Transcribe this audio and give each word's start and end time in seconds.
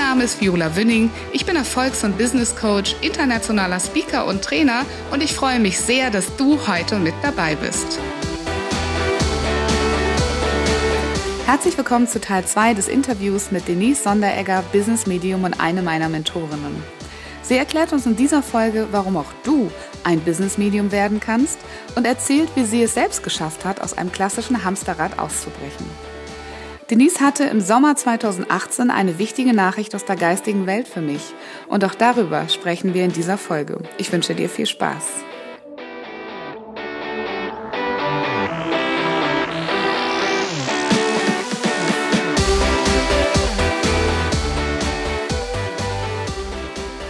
Name 0.00 0.24
ist 0.24 0.40
Viola 0.40 0.76
Wünning. 0.76 1.10
Ich 1.30 1.44
bin 1.44 1.56
Erfolgs- 1.56 2.04
und 2.04 2.16
Business 2.16 2.56
Coach, 2.56 2.96
internationaler 3.02 3.78
Speaker 3.78 4.26
und 4.26 4.42
Trainer 4.42 4.86
und 5.10 5.22
ich 5.22 5.34
freue 5.34 5.60
mich 5.60 5.78
sehr, 5.78 6.10
dass 6.10 6.34
du 6.36 6.66
heute 6.66 6.98
mit 6.98 7.12
dabei 7.20 7.54
bist. 7.54 8.00
Herzlich 11.44 11.76
willkommen 11.76 12.08
zu 12.08 12.18
Teil 12.18 12.46
2 12.46 12.72
des 12.72 12.88
Interviews 12.88 13.50
mit 13.50 13.68
Denise 13.68 14.02
Sonderegger, 14.02 14.64
Business 14.72 15.06
Medium 15.06 15.44
und 15.44 15.60
eine 15.60 15.82
meiner 15.82 16.08
Mentorinnen. 16.08 16.82
Sie 17.42 17.58
erklärt 17.58 17.92
uns 17.92 18.06
in 18.06 18.16
dieser 18.16 18.42
Folge, 18.42 18.88
warum 18.92 19.18
auch 19.18 19.32
du 19.44 19.70
ein 20.02 20.20
Business 20.20 20.56
Medium 20.56 20.92
werden 20.92 21.20
kannst 21.20 21.58
und 21.94 22.06
erzählt, 22.06 22.48
wie 22.54 22.64
sie 22.64 22.82
es 22.82 22.94
selbst 22.94 23.22
geschafft 23.22 23.66
hat, 23.66 23.82
aus 23.82 23.92
einem 23.98 24.10
klassischen 24.10 24.64
Hamsterrad 24.64 25.18
auszubrechen. 25.18 25.84
Denise 26.90 27.20
hatte 27.20 27.44
im 27.44 27.60
Sommer 27.60 27.94
2018 27.94 28.90
eine 28.90 29.20
wichtige 29.20 29.54
Nachricht 29.54 29.94
aus 29.94 30.04
der 30.04 30.16
geistigen 30.16 30.66
Welt 30.66 30.88
für 30.88 31.00
mich. 31.00 31.22
Und 31.68 31.84
auch 31.84 31.94
darüber 31.94 32.48
sprechen 32.48 32.94
wir 32.94 33.04
in 33.04 33.12
dieser 33.12 33.38
Folge. 33.38 33.78
Ich 33.96 34.10
wünsche 34.12 34.34
dir 34.34 34.48
viel 34.48 34.66
Spaß. 34.66 35.22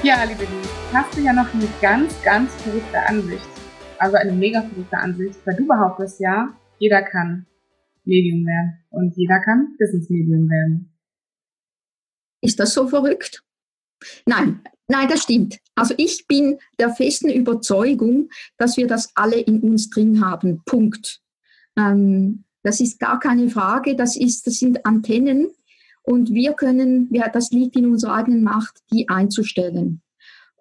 Ja, 0.03 0.25
liebe 0.25 0.45
Denise, 0.45 0.69
hast 0.93 1.17
du 1.17 1.23
ja 1.23 1.33
noch 1.33 1.55
eine 1.55 1.69
ganz, 1.81 2.13
ganz 2.23 2.53
verrückte 2.57 2.99
Ansicht. 3.09 3.49
Also 3.97 4.19
eine 4.19 4.33
mega 4.33 4.61
verrückte 4.61 4.99
Ansicht, 4.99 5.39
weil 5.47 5.57
du 5.57 5.67
behauptest 5.67 6.21
ja, 6.21 6.51
jeder 6.79 7.01
kann 7.01 7.47
Medium 8.11 8.45
werden. 8.45 8.85
Und 8.91 9.17
jeder 9.17 9.41
kann 9.41 9.77
Business 9.79 10.11
Medium 10.11 10.49
werden. 10.49 10.93
Ist 12.43 12.59
das 12.61 12.75
so 12.75 12.89
verrückt? 12.89 13.43
Nein, 14.27 14.61
nein, 14.89 15.09
das 15.09 15.23
stimmt. 15.23 15.59
Also 15.75 15.95
ich 15.97 16.27
bin 16.27 16.59
der 16.79 16.91
festen 16.91 17.31
Überzeugung, 17.31 18.29
dass 18.59 18.77
wir 18.77 18.87
das 18.87 19.13
alle 19.15 19.41
in 19.41 19.61
uns 19.61 19.91
drin 19.91 20.25
haben. 20.25 20.63
Punkt. 20.65 21.21
Ähm, 21.79 22.45
das 22.63 22.81
ist 22.81 22.99
gar 22.99 23.19
keine 23.19 23.49
Frage. 23.49 23.95
Das 23.97 24.17
ist, 24.17 24.47
das 24.47 24.55
sind 24.59 24.85
Antennen 24.85 25.49
und 26.03 26.31
wir 26.31 26.55
können, 26.55 27.09
ja, 27.13 27.29
das 27.29 27.51
liegt 27.51 27.77
in 27.77 27.87
unserer 27.87 28.15
eigenen 28.15 28.43
Macht, 28.43 28.81
die 28.93 29.09
einzustellen. 29.09 30.03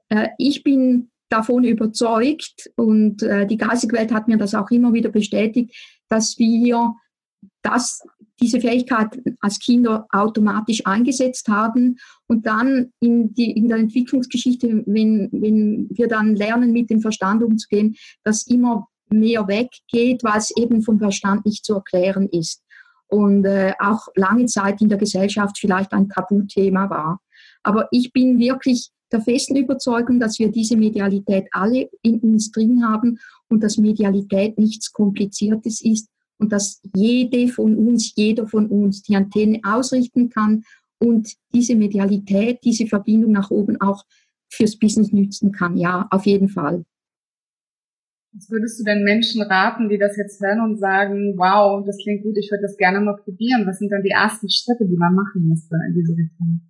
Äh, 0.10 0.30
ich 0.38 0.64
bin 0.64 1.12
davon 1.30 1.64
überzeugt 1.64 2.72
und 2.76 3.24
äh, 3.24 3.46
die 3.46 3.58
geistige 3.58 3.96
Welt 3.96 4.12
hat 4.12 4.28
mir 4.28 4.38
das 4.38 4.56
auch 4.56 4.72
immer 4.72 4.94
wieder 4.94 5.10
bestätigt, 5.10 5.76
dass 6.10 6.38
wir 6.40 6.96
dass 7.62 8.02
diese 8.42 8.62
Fähigkeit 8.62 9.20
als 9.42 9.60
Kinder 9.60 10.08
automatisch 10.12 10.86
eingesetzt 10.86 11.48
haben 11.50 11.98
und 12.28 12.46
dann 12.46 12.94
in, 13.00 13.34
die, 13.34 13.52
in 13.52 13.68
der 13.68 13.78
Entwicklungsgeschichte, 13.78 14.84
wenn, 14.86 15.30
wenn 15.32 15.90
wir 15.92 16.08
dann 16.08 16.36
lernen, 16.36 16.72
mit 16.72 16.90
dem 16.90 17.02
Verstand 17.02 17.44
umzugehen, 17.44 17.96
das 18.24 18.48
immer 18.48 18.88
mehr 19.10 19.48
weggeht, 19.48 20.24
weil 20.24 20.38
es 20.38 20.56
eben 20.56 20.82
vom 20.82 21.00
Verstand 21.00 21.46
nicht 21.46 21.66
zu 21.66 21.76
erklären 21.76 22.30
ist 22.30 22.64
und 23.08 23.46
äh, 23.46 23.74
auch 23.80 24.08
lange 24.16 24.46
Zeit 24.46 24.82
in 24.82 24.90
der 24.90 24.98
Gesellschaft 24.98 25.58
vielleicht 25.58 25.92
ein 25.94 26.10
Tabuthema 26.10 26.90
war. 26.90 27.20
Aber 27.64 27.88
ich 27.92 28.14
bin 28.14 28.40
wirklich 28.40 28.92
der 29.12 29.22
festen 29.22 29.56
Überzeugung, 29.56 30.20
dass 30.20 30.38
wir 30.38 30.52
diese 30.52 30.78
Medialität 30.78 31.48
alle 31.52 31.90
in 32.04 32.20
uns 32.20 32.52
drin 32.52 32.88
haben 32.88 33.20
und 33.50 33.64
dass 33.64 33.78
Medialität 33.78 34.58
nichts 34.60 34.94
Kompliziertes 34.94 35.82
ist, 35.82 36.08
und 36.40 36.52
dass 36.52 36.82
jede 36.96 37.48
von 37.48 37.76
uns, 37.76 38.14
jeder 38.16 38.48
von 38.48 38.68
uns 38.68 39.04
die 39.04 39.16
Antenne 39.16 39.60
ausrichten 39.64 40.30
kann 40.30 40.64
und 41.00 41.34
diese 41.54 41.76
Medialität, 41.76 42.60
diese 42.64 42.88
Verbindung 42.88 43.34
nach 43.34 43.52
oben 43.52 43.80
auch 43.82 44.06
fürs 44.52 44.78
Business 44.78 45.12
nützen 45.12 45.52
kann. 45.52 45.78
Ja, 45.78 46.08
auf 46.12 46.26
jeden 46.26 46.50
Fall. 46.50 46.84
Was 48.34 48.50
würdest 48.50 48.80
du 48.80 48.84
denn 48.84 49.04
Menschen 49.04 49.42
raten, 49.42 49.90
die 49.90 49.98
das 49.98 50.16
jetzt 50.16 50.40
hören 50.42 50.62
und 50.62 50.78
sagen, 50.78 51.34
wow, 51.38 51.84
das 51.86 51.98
klingt 51.98 52.24
gut, 52.24 52.38
ich 52.38 52.50
würde 52.52 52.62
das 52.62 52.78
gerne 52.78 53.02
mal 53.02 53.18
probieren? 53.18 53.66
Was 53.66 53.80
sind 53.80 53.92
dann 53.92 54.04
die 54.04 54.12
ersten 54.12 54.50
Schritte, 54.50 54.86
die 54.88 54.98
man 54.98 55.16
machen 55.16 55.48
müsste 55.48 55.76
in 55.88 55.96
diese 55.96 56.14
Richtung? 56.14 56.62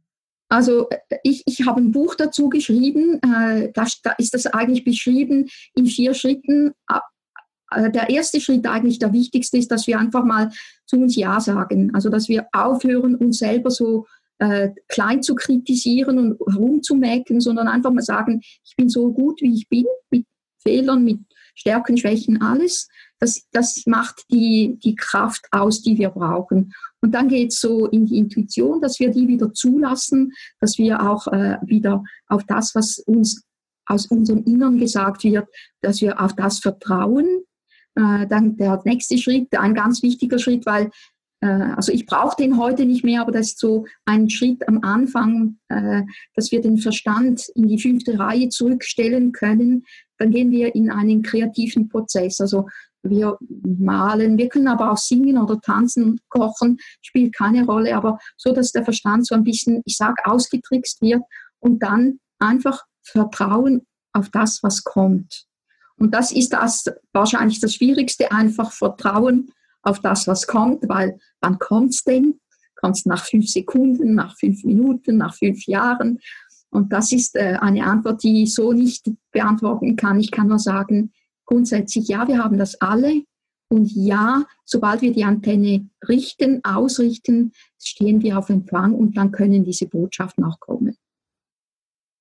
Also 0.47 0.88
ich, 1.24 1.44
ich 1.46 1.68
habe 1.68 1.81
ein 1.81 1.91
Buch 1.91 2.16
dazu 2.16 2.50
geschrieben, 2.50 3.19
äh, 3.22 3.72
da, 3.74 3.85
da 4.03 4.13
ist 4.18 4.34
das 4.34 4.47
eigentlich 4.47 4.84
beschrieben 4.84 5.47
in 5.75 5.85
vier 5.85 6.13
Schritten, 6.13 6.72
äh, 6.90 7.00
der 7.75 8.09
erste 8.09 8.41
Schritt 8.41 8.66
eigentlich 8.68 9.00
der 9.00 9.13
wichtigste 9.13 9.57
ist, 9.57 9.72
dass 9.72 9.88
wir 9.88 10.00
einfach 10.00 10.24
mal 10.24 10.52
zu 10.85 10.97
uns 10.97 11.16
Ja 11.16 11.40
sagen. 11.40 11.94
Also 11.94 12.09
dass 12.09 12.28
wir 12.28 12.47
aufhören, 12.52 13.16
uns 13.16 13.40
selber 13.40 13.72
so 13.72 14.06
äh, 14.40 14.69
klein 14.88 15.22
zu 15.22 15.35
kritisieren 15.35 16.18
und 16.18 16.56
rumzumecken, 16.56 17.41
sondern 17.41 17.68
einfach 17.68 17.91
mal 17.91 18.02
sagen, 18.02 18.41
ich 18.41 18.75
bin 18.75 18.90
so 18.90 19.12
gut, 19.12 19.41
wie 19.41 19.53
ich 19.53 19.68
bin, 19.69 19.85
mit 20.09 20.25
Fehlern, 20.62 21.03
mit 21.03 21.19
Stärken, 21.56 21.97
Schwächen, 21.97 22.41
alles. 22.41 22.88
Das, 23.19 23.46
das 23.52 23.84
macht 23.85 24.24
die, 24.31 24.79
die 24.81 24.96
Kraft 24.96 25.46
aus, 25.52 25.81
die 25.81 25.97
wir 25.97 26.09
brauchen. 26.09 26.74
Und 27.02 27.13
dann 27.13 27.28
geht 27.28 27.52
es 27.52 27.59
so 27.59 27.88
in 27.88 28.06
die 28.06 28.18
Intuition, 28.18 28.81
dass 28.81 29.00
wir 29.00 29.12
die 29.12 29.28
wieder 29.28 29.53
zulassen, 29.53 30.31
dass 30.62 30.78
wir 30.78 31.02
auch 31.02 31.28
äh, 31.28 31.58
wieder 31.62 32.03
auf 32.28 32.46
das, 32.46 32.75
was 32.75 33.00
uns 33.00 33.44
aus 33.85 34.06
unserem 34.06 34.44
Innern 34.46 34.78
gesagt 34.78 35.24
wird, 35.24 35.47
dass 35.81 36.00
wir 36.00 36.22
auf 36.22 36.34
das 36.35 36.59
vertrauen, 36.59 37.44
äh, 37.96 38.28
dann 38.28 38.58
der 38.58 38.82
nächste 38.86 39.18
Schritt, 39.18 39.58
ein 39.58 39.74
ganz 39.74 40.04
wichtiger 40.04 40.40
Schritt, 40.40 40.66
weil 40.66 40.92
äh, 41.42 41.48
also 41.48 41.92
ich 41.92 42.06
brauche 42.06 42.36
den 42.36 42.58
heute 42.58 42.86
nicht 42.86 43.04
mehr, 43.04 43.22
aber 43.22 43.32
das 43.32 43.48
ist 43.48 43.60
so 43.60 43.86
ein 44.06 44.30
Schritt 44.30 44.68
am 44.68 44.84
Anfang, 44.84 45.58
äh, 45.70 46.04
dass 46.36 46.52
wir 46.52 46.62
den 46.62 46.78
Verstand 46.78 47.48
in 47.56 47.68
die 47.68 47.80
fünfte 47.80 48.18
Reihe 48.20 48.50
zurückstellen 48.50 49.32
können. 49.32 49.86
Dann 50.18 50.32
gehen 50.32 50.52
wir 50.52 50.76
in 50.76 50.92
einen 50.92 51.22
kreativen 51.22 51.90
Prozess. 51.90 52.40
Also 52.42 52.68
wir 53.04 53.38
malen, 53.40 54.38
wir 54.38 54.50
können 54.50 54.68
aber 54.68 54.92
auch 54.92 54.98
singen 54.98 55.38
oder 55.38 55.60
tanzen, 55.62 56.20
kochen, 56.28 56.80
spielt 57.02 57.34
keine 57.34 57.66
Rolle, 57.66 57.96
aber 57.96 58.20
so, 58.36 58.52
dass 58.52 58.74
der 58.74 58.84
Verstand 58.84 59.26
so 59.26 59.36
ein 59.36 59.46
bisschen, 59.46 59.82
ich 59.86 59.96
sage, 59.96 60.26
ausgetrickst 60.26 61.02
wird 61.02 61.22
und 61.60 61.82
dann 61.82 62.20
einfach 62.40 62.84
Vertrauen 63.02 63.86
auf 64.12 64.30
das, 64.30 64.62
was 64.64 64.84
kommt. 64.84 65.46
Und 66.00 66.14
das 66.14 66.32
ist 66.32 66.54
das 66.54 66.86
wahrscheinlich 67.14 67.60
das 67.60 67.76
Schwierigste, 67.76 68.32
einfach 68.32 68.72
Vertrauen 68.72 69.52
auf 69.82 70.00
das, 70.00 70.28
was 70.28 70.48
kommt, 70.48 70.88
weil 70.88 71.20
wann 71.42 71.60
kommt 71.60 71.94
es 71.94 72.04
denn? 72.04 72.40
Kommt 72.76 72.98
es 72.98 73.06
nach 73.06 73.26
fünf 73.26 73.48
Sekunden, 73.48 74.16
nach 74.16 74.38
fünf 74.38 74.64
Minuten, 74.64 75.18
nach 75.18 75.36
fünf 75.36 75.66
Jahren? 75.68 76.20
Und 76.70 76.94
das 76.94 77.12
ist 77.12 77.36
äh, 77.36 77.58
eine 77.59 77.84
Antwort, 77.84 78.24
die 78.24 78.44
ich 78.44 78.54
so 78.54 78.72
nicht 78.72 79.09
beantworten 79.32 79.96
kann. 79.96 80.20
Ich 80.20 80.32
kann 80.32 80.48
nur 80.48 80.59
sagen, 80.59 81.12
grundsätzlich 81.46 82.08
ja, 82.08 82.28
wir 82.28 82.44
haben 82.44 82.58
das 82.58 82.80
alle. 82.80 83.24
Und 83.70 83.92
ja, 83.92 84.46
sobald 84.66 85.02
wir 85.02 85.12
die 85.12 85.26
Antenne 85.26 85.90
richten, 86.08 86.64
ausrichten, 86.64 87.52
stehen 87.78 88.22
wir 88.22 88.38
auf 88.38 88.50
Empfang 88.50 88.96
und 88.96 89.18
dann 89.18 89.32
können 89.32 89.64
diese 89.64 89.88
Botschaften 89.88 90.44
auch 90.44 90.59
kommen. 90.59 90.96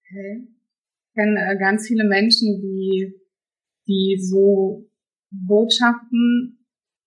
Okay. 0.04 0.48
Ich 0.48 1.14
kenne 1.14 1.52
äh, 1.52 1.58
ganz 1.58 1.86
viele 1.86 2.04
Menschen, 2.04 2.60
die 2.60 3.14
die 3.88 4.18
so 4.20 4.86
Botschaften 5.30 6.66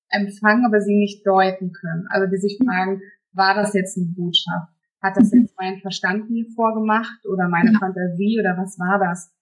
empfangen, 0.10 0.66
aber 0.66 0.82
sie 0.82 0.96
nicht 0.96 1.26
deuten 1.26 1.72
können. 1.72 2.06
Also 2.10 2.30
die 2.30 2.38
sich 2.38 2.60
fragen, 2.64 3.02
war 3.34 3.56
das 3.56 3.74
jetzt 3.74 3.98
eine 3.98 4.08
Botschaft? 4.08 4.74
Hat 5.02 5.18
das 5.18 5.32
jetzt 5.32 5.56
mein 5.58 5.80
Verstand 5.80 6.30
mir 6.30 6.46
vorgemacht 6.56 7.26
oder 7.26 7.48
meine 7.48 7.72
ja. 7.72 7.80
Fantasie 7.80 8.38
oder 8.40 8.56
was 8.58 8.78
war 8.78 9.00
das? 9.00 9.34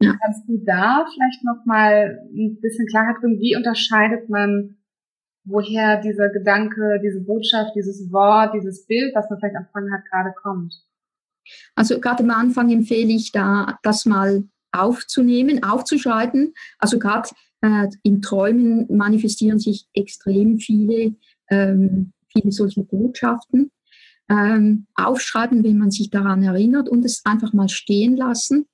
Ja. 0.00 0.16
Kannst 0.22 0.48
du 0.48 0.58
da 0.64 1.06
vielleicht 1.12 1.42
noch 1.44 1.64
mal 1.64 2.20
ein 2.32 2.60
bisschen 2.60 2.86
Klarheit 2.86 3.16
bringen? 3.20 3.40
Wie 3.40 3.56
unterscheidet 3.56 4.28
man, 4.28 4.76
woher 5.44 6.00
dieser 6.00 6.28
Gedanke, 6.28 7.00
diese 7.02 7.20
Botschaft, 7.24 7.74
dieses 7.74 8.12
Wort, 8.12 8.54
dieses 8.54 8.86
Bild, 8.86 9.12
was 9.14 9.28
man 9.28 9.40
vielleicht 9.40 9.56
empfangen 9.56 9.92
hat, 9.92 10.04
gerade 10.08 10.32
kommt? 10.40 10.74
Also 11.74 11.98
gerade 11.98 12.22
am 12.22 12.30
Anfang 12.30 12.70
empfehle 12.70 13.12
ich 13.12 13.32
da, 13.32 13.78
das 13.82 14.06
mal 14.06 14.44
aufzunehmen, 14.72 15.62
aufzuschreiben. 15.62 16.54
Also 16.78 16.98
gerade 16.98 17.30
äh, 17.60 17.88
in 18.02 18.22
Träumen 18.22 18.86
manifestieren 18.94 19.58
sich 19.58 19.86
extrem 19.94 20.58
viele, 20.58 21.14
ähm, 21.50 22.12
viele 22.28 22.52
solche 22.52 22.82
Botschaften. 22.82 23.70
ähm, 24.28 24.86
aufschreiben, 24.94 25.64
wenn 25.64 25.78
man 25.78 25.90
sich 25.90 26.10
daran 26.10 26.42
erinnert 26.42 26.88
und 26.88 27.04
es 27.04 27.24
einfach 27.24 27.52
mal 27.52 27.68
stehen 27.68 28.16
lassen 28.16 28.66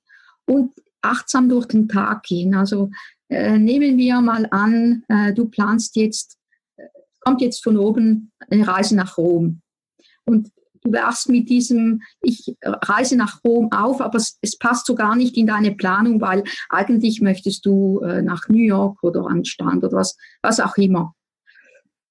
und 0.45 0.73
achtsam 1.01 1.49
durch 1.49 1.65
den 1.65 1.87
Tag 1.87 2.23
gehen. 2.23 2.55
Also 2.55 2.89
äh, 3.29 3.57
nehmen 3.57 3.97
wir 3.97 4.21
mal 4.21 4.47
an, 4.51 5.03
äh, 5.07 5.33
du 5.33 5.45
planst 5.45 5.95
jetzt, 5.95 6.37
äh, 6.77 6.83
kommt 7.21 7.41
jetzt 7.41 7.63
von 7.63 7.77
oben 7.77 8.31
eine 8.49 8.67
Reise 8.67 8.95
nach 8.95 9.17
Rom. 9.17 9.61
Und 10.25 10.51
du 10.85 10.93
wachst 10.93 11.29
mit 11.29 11.49
diesem, 11.49 12.01
ich 12.21 12.55
reise 12.63 13.17
nach 13.17 13.43
Rom 13.43 13.71
auf, 13.71 14.01
aber 14.01 14.17
es, 14.17 14.37
es, 14.41 14.57
passt 14.57 14.85
so 14.85 14.95
gar 14.95 15.15
nicht 15.15 15.35
in 15.35 15.47
deine 15.47 15.73
Planung, 15.73 16.21
weil 16.21 16.43
eigentlich 16.69 17.21
möchtest 17.21 17.65
du 17.65 17.99
äh, 18.01 18.21
nach 18.21 18.47
New 18.47 18.63
York 18.63 19.03
oder 19.03 19.27
an 19.27 19.43
Strand 19.45 19.83
oder 19.83 19.97
was, 19.97 20.15
was 20.41 20.59
auch 20.59 20.77
immer. 20.77 21.13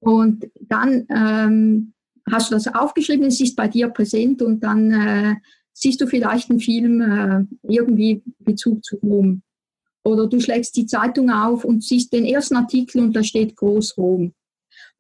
Und 0.01 0.47
dann 0.61 1.07
ähm, 1.09 1.95
hast 2.31 2.51
du 2.51 2.55
das 2.55 2.69
aufgeschrieben, 2.69 3.27
es 3.27 3.41
ist 3.41 3.57
bei 3.57 3.69
dir 3.69 3.89
präsent 3.89 4.43
und 4.43 4.61
dann 4.61 4.91
äh, 4.93 5.35
siehst 5.73 6.01
du 6.01 6.07
vielleicht 6.07 6.51
einen 6.51 6.61
Film 6.61 7.01
äh, 7.01 7.45
irgendwie 7.63 8.23
Bezug 8.41 8.85
zu 8.85 8.97
Rom. 8.97 9.43
Oder 10.05 10.27
du 10.27 10.39
schlägst 10.41 10.77
die 10.77 10.87
Zeitung 10.87 11.31
auf 11.31 11.65
und 11.65 11.83
siehst 11.83 12.13
den 12.13 12.27
ersten 12.27 12.57
Artikel 12.57 13.01
und 13.01 13.15
da 13.17 13.23
steht 13.23 13.57
groß 13.57 13.97
Rom. 13.97 14.35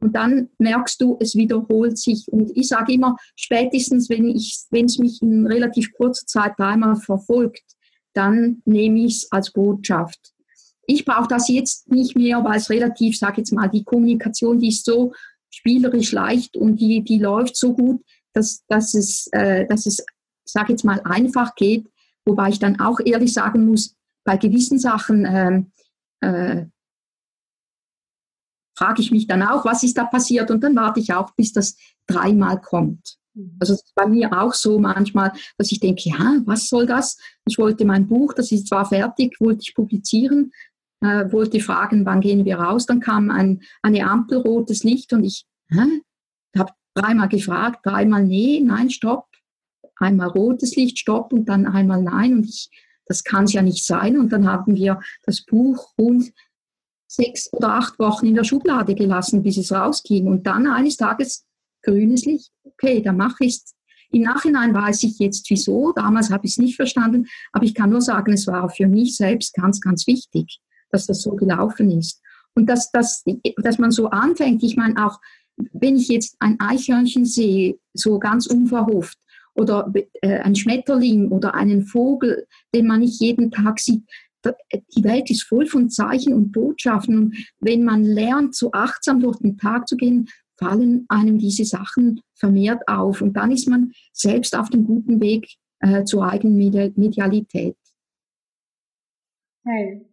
Und 0.04 0.14
dann 0.16 0.50
merkst 0.58 1.00
du, 1.00 1.16
es 1.18 1.34
wiederholt 1.34 1.96
sich. 1.96 2.28
Und 2.28 2.54
ich 2.54 2.68
sage 2.68 2.92
immer, 2.92 3.16
spätestens, 3.36 4.10
wenn 4.10 4.36
es 4.36 4.98
mich 4.98 5.22
in 5.22 5.46
relativ 5.46 5.94
kurzer 5.94 6.26
Zeit 6.26 6.52
dreimal 6.58 6.96
verfolgt, 6.96 7.62
dann 8.12 8.60
nehme 8.66 8.98
ich 9.06 9.22
es 9.22 9.32
als 9.32 9.50
Botschaft. 9.50 10.34
Ich 10.86 11.06
brauche 11.06 11.26
das 11.26 11.48
jetzt 11.48 11.90
nicht 11.90 12.16
mehr, 12.16 12.44
weil 12.44 12.58
es 12.58 12.68
relativ, 12.68 13.16
sage 13.16 13.38
jetzt 13.38 13.52
mal, 13.54 13.68
die 13.68 13.82
Kommunikation, 13.82 14.58
die 14.58 14.68
ist 14.68 14.84
so 14.84 15.14
spielerisch 15.48 16.12
leicht 16.12 16.54
und 16.58 16.76
die, 16.76 17.02
die 17.02 17.18
läuft 17.18 17.56
so 17.56 17.72
gut, 17.72 18.02
dass, 18.34 18.62
dass 18.68 18.92
es, 18.92 19.26
äh, 19.32 19.66
dass 19.68 19.86
es, 19.86 20.04
sage 20.44 20.72
jetzt 20.72 20.84
mal, 20.84 21.00
einfach 21.04 21.54
geht. 21.54 21.88
Wobei 22.26 22.50
ich 22.50 22.58
dann 22.58 22.78
auch 22.78 23.00
ehrlich 23.02 23.32
sagen 23.32 23.64
muss, 23.64 23.96
bei 24.22 24.36
gewissen 24.36 24.78
Sachen 24.78 25.24
ähm, 25.26 25.72
äh, 26.20 26.66
frage 28.74 29.02
ich 29.02 29.10
mich 29.10 29.26
dann 29.26 29.42
auch, 29.42 29.64
was 29.64 29.82
ist 29.82 29.96
da 29.96 30.04
passiert 30.04 30.50
und 30.50 30.62
dann 30.62 30.76
warte 30.76 31.00
ich 31.00 31.12
auch, 31.12 31.30
bis 31.32 31.52
das 31.52 31.76
dreimal 32.06 32.60
kommt. 32.60 33.16
Mhm. 33.34 33.56
Also 33.60 33.76
bei 33.94 34.06
mir 34.06 34.32
auch 34.32 34.54
so 34.54 34.78
manchmal, 34.78 35.32
dass 35.58 35.72
ich 35.72 35.80
denke, 35.80 36.02
ja, 36.08 36.36
was 36.44 36.68
soll 36.68 36.86
das? 36.86 37.18
Ich 37.46 37.58
wollte 37.58 37.84
mein 37.84 38.06
Buch, 38.08 38.32
das 38.34 38.52
ist 38.52 38.68
zwar 38.68 38.86
fertig, 38.86 39.40
wollte 39.40 39.62
ich 39.62 39.74
publizieren, 39.74 40.52
äh, 41.00 41.30
wollte 41.32 41.60
fragen, 41.60 42.04
wann 42.04 42.20
gehen 42.20 42.44
wir 42.44 42.58
raus? 42.58 42.86
Dann 42.86 43.00
kam 43.00 43.30
ein, 43.30 43.62
eine 43.82 44.08
Ampel, 44.08 44.38
rotes 44.38 44.84
Licht 44.84 45.12
und 45.12 45.24
ich 45.24 45.46
habe 46.56 46.70
dreimal 46.94 47.28
gefragt, 47.28 47.80
dreimal 47.84 48.24
nee, 48.24 48.60
nein, 48.64 48.90
stopp. 48.90 49.26
Einmal 49.96 50.28
rotes 50.28 50.76
Licht, 50.76 50.98
stopp 50.98 51.32
und 51.32 51.48
dann 51.48 51.66
einmal 51.66 52.02
nein 52.02 52.34
und 52.34 52.44
ich 52.46 52.70
das 53.06 53.24
kann 53.24 53.44
es 53.44 53.52
ja 53.52 53.62
nicht 53.62 53.84
sein. 53.84 54.18
Und 54.18 54.32
dann 54.32 54.46
haben 54.48 54.74
wir 54.74 55.00
das 55.24 55.44
Buch 55.44 55.92
rund 55.98 56.32
sechs 57.16 57.52
oder 57.52 57.74
acht 57.74 57.98
Wochen 57.98 58.26
in 58.26 58.34
der 58.34 58.44
Schublade 58.44 58.94
gelassen, 58.94 59.42
bis 59.42 59.56
es 59.56 59.72
rausging. 59.72 60.26
Und 60.26 60.46
dann 60.46 60.66
eines 60.66 60.96
Tages 60.96 61.44
grünes 61.82 62.24
Licht. 62.24 62.50
Okay, 62.64 63.02
dann 63.02 63.16
mache 63.16 63.44
ich 63.44 63.56
es. 63.56 63.74
Im 64.10 64.22
Nachhinein 64.22 64.72
weiß 64.72 65.02
ich 65.02 65.18
jetzt 65.18 65.48
wieso. 65.50 65.92
Damals 65.92 66.30
habe 66.30 66.46
ich 66.46 66.52
es 66.52 66.58
nicht 66.58 66.76
verstanden. 66.76 67.26
Aber 67.52 67.64
ich 67.64 67.74
kann 67.74 67.90
nur 67.90 68.00
sagen, 68.00 68.32
es 68.32 68.46
war 68.46 68.68
für 68.70 68.86
mich 68.86 69.16
selbst 69.16 69.54
ganz, 69.54 69.80
ganz 69.80 70.06
wichtig, 70.06 70.60
dass 70.90 71.06
das 71.06 71.22
so 71.22 71.34
gelaufen 71.34 71.90
ist. 71.90 72.20
Und 72.54 72.66
dass, 72.66 72.92
dass, 72.92 73.24
dass 73.56 73.78
man 73.78 73.90
so 73.90 74.10
anfängt, 74.10 74.62
ich 74.62 74.76
meine 74.76 75.04
auch, 75.04 75.18
wenn 75.72 75.96
ich 75.96 76.08
jetzt 76.08 76.36
ein 76.38 76.60
Eichhörnchen 76.60 77.24
sehe, 77.24 77.76
so 77.92 78.18
ganz 78.18 78.46
unverhofft, 78.46 79.18
oder 79.54 79.92
äh, 80.20 80.38
ein 80.40 80.56
Schmetterling 80.56 81.28
oder 81.28 81.54
einen 81.54 81.82
Vogel, 81.82 82.46
den 82.74 82.86
man 82.86 83.00
nicht 83.00 83.20
jeden 83.20 83.50
Tag 83.50 83.78
sieht. 83.78 84.02
Die 84.44 85.04
Welt 85.04 85.30
ist 85.30 85.44
voll 85.44 85.66
von 85.66 85.90
Zeichen 85.90 86.34
und 86.34 86.52
Botschaften. 86.52 87.18
Und 87.18 87.36
wenn 87.60 87.84
man 87.84 88.04
lernt, 88.04 88.54
so 88.54 88.70
achtsam 88.72 89.20
durch 89.20 89.38
den 89.38 89.56
Tag 89.56 89.88
zu 89.88 89.96
gehen, 89.96 90.28
fallen 90.56 91.06
einem 91.08 91.38
diese 91.38 91.64
Sachen 91.64 92.20
vermehrt 92.34 92.86
auf. 92.86 93.22
Und 93.22 93.34
dann 93.34 93.50
ist 93.50 93.68
man 93.68 93.92
selbst 94.12 94.56
auf 94.56 94.70
dem 94.70 94.84
guten 94.84 95.20
Weg 95.20 95.46
äh, 95.80 96.04
zur 96.04 96.28
eigenen 96.28 96.56
Medialität. 96.56 97.76
Hey. 99.64 100.06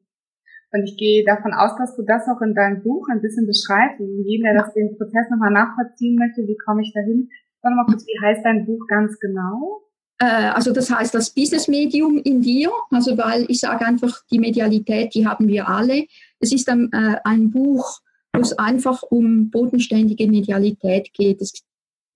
Und 0.74 0.84
ich 0.86 0.96
gehe 0.98 1.26
davon 1.26 1.54
aus, 1.54 1.76
dass 1.78 1.96
du 1.98 2.04
das 2.04 2.28
auch 2.30 2.42
in 2.42 2.56
deinem 2.56 2.82
Buch 2.82 3.08
ein 3.10 3.22
bisschen 3.22 3.46
beschreibst. 3.46 4.00
Und 4.00 4.24
jedem, 4.24 4.46
der 4.46 4.64
das 4.64 4.74
den 4.74 4.98
Prozess 4.98 5.30
nochmal 5.30 5.52
nachvollziehen 5.52 6.16
möchte, 6.16 6.48
wie 6.48 6.58
komme 6.66 6.82
ich 6.82 6.94
dahin, 6.94 7.30
Sag 7.62 7.76
mal 7.76 7.86
kurz, 7.86 8.06
wie 8.08 8.20
heißt 8.20 8.44
dein 8.44 8.66
Buch 8.66 8.88
ganz 8.88 9.20
genau? 9.20 9.84
Äh, 10.22 10.52
also 10.54 10.72
das 10.72 10.92
heißt 10.92 11.16
das 11.16 11.32
Business 11.32 11.68
Medium 11.68 12.20
in 12.20 12.42
dir, 12.42 12.72
also 12.92 13.18
weil 13.18 13.46
ich 13.50 13.60
sage 13.60 13.86
einfach, 13.86 14.22
die 14.32 14.38
Medialität, 14.38 15.16
die 15.16 15.26
haben 15.28 15.48
wir 15.48 15.68
alle. 15.68 16.06
Es 16.40 16.52
ist 16.54 16.70
ein, 16.70 16.92
äh, 16.94 17.18
ein 17.24 17.50
Buch, 17.50 18.00
wo 18.32 18.42
es 18.42 18.58
einfach 18.58 19.02
um 19.02 19.50
bodenständige 19.50 20.28
Medialität 20.28 21.12
geht. 21.14 21.42
Es 21.42 21.54
ist 21.54 21.66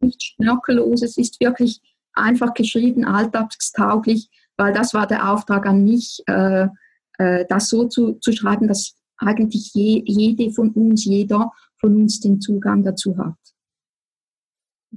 nicht 0.02 0.22
schnörkellos, 0.22 1.02
es 1.02 1.18
ist 1.18 1.40
wirklich 1.40 1.81
einfach 2.13 2.54
geschrieben, 2.54 3.06
alltagstauglich, 3.06 4.30
weil 4.56 4.72
das 4.72 4.94
war 4.94 5.08
der 5.08 5.31
Auftrag 5.31 5.66
an 5.66 5.84
mich, 5.84 6.22
äh, 6.28 6.68
äh, 7.18 7.46
das 7.50 7.69
so 7.69 7.88
zu, 7.88 8.13
zu 8.19 8.31
schreiben, 8.34 8.68
dass 8.68 8.94
eigentlich 9.18 9.72
je, 9.74 10.04
jede 10.06 10.51
von 10.51 10.69
uns, 10.72 11.06
jeder 11.06 11.51
von 11.80 11.96
uns 11.96 12.19
den 12.19 12.40
Zugang 12.40 12.84
dazu 12.84 13.18
hat. 13.18 13.34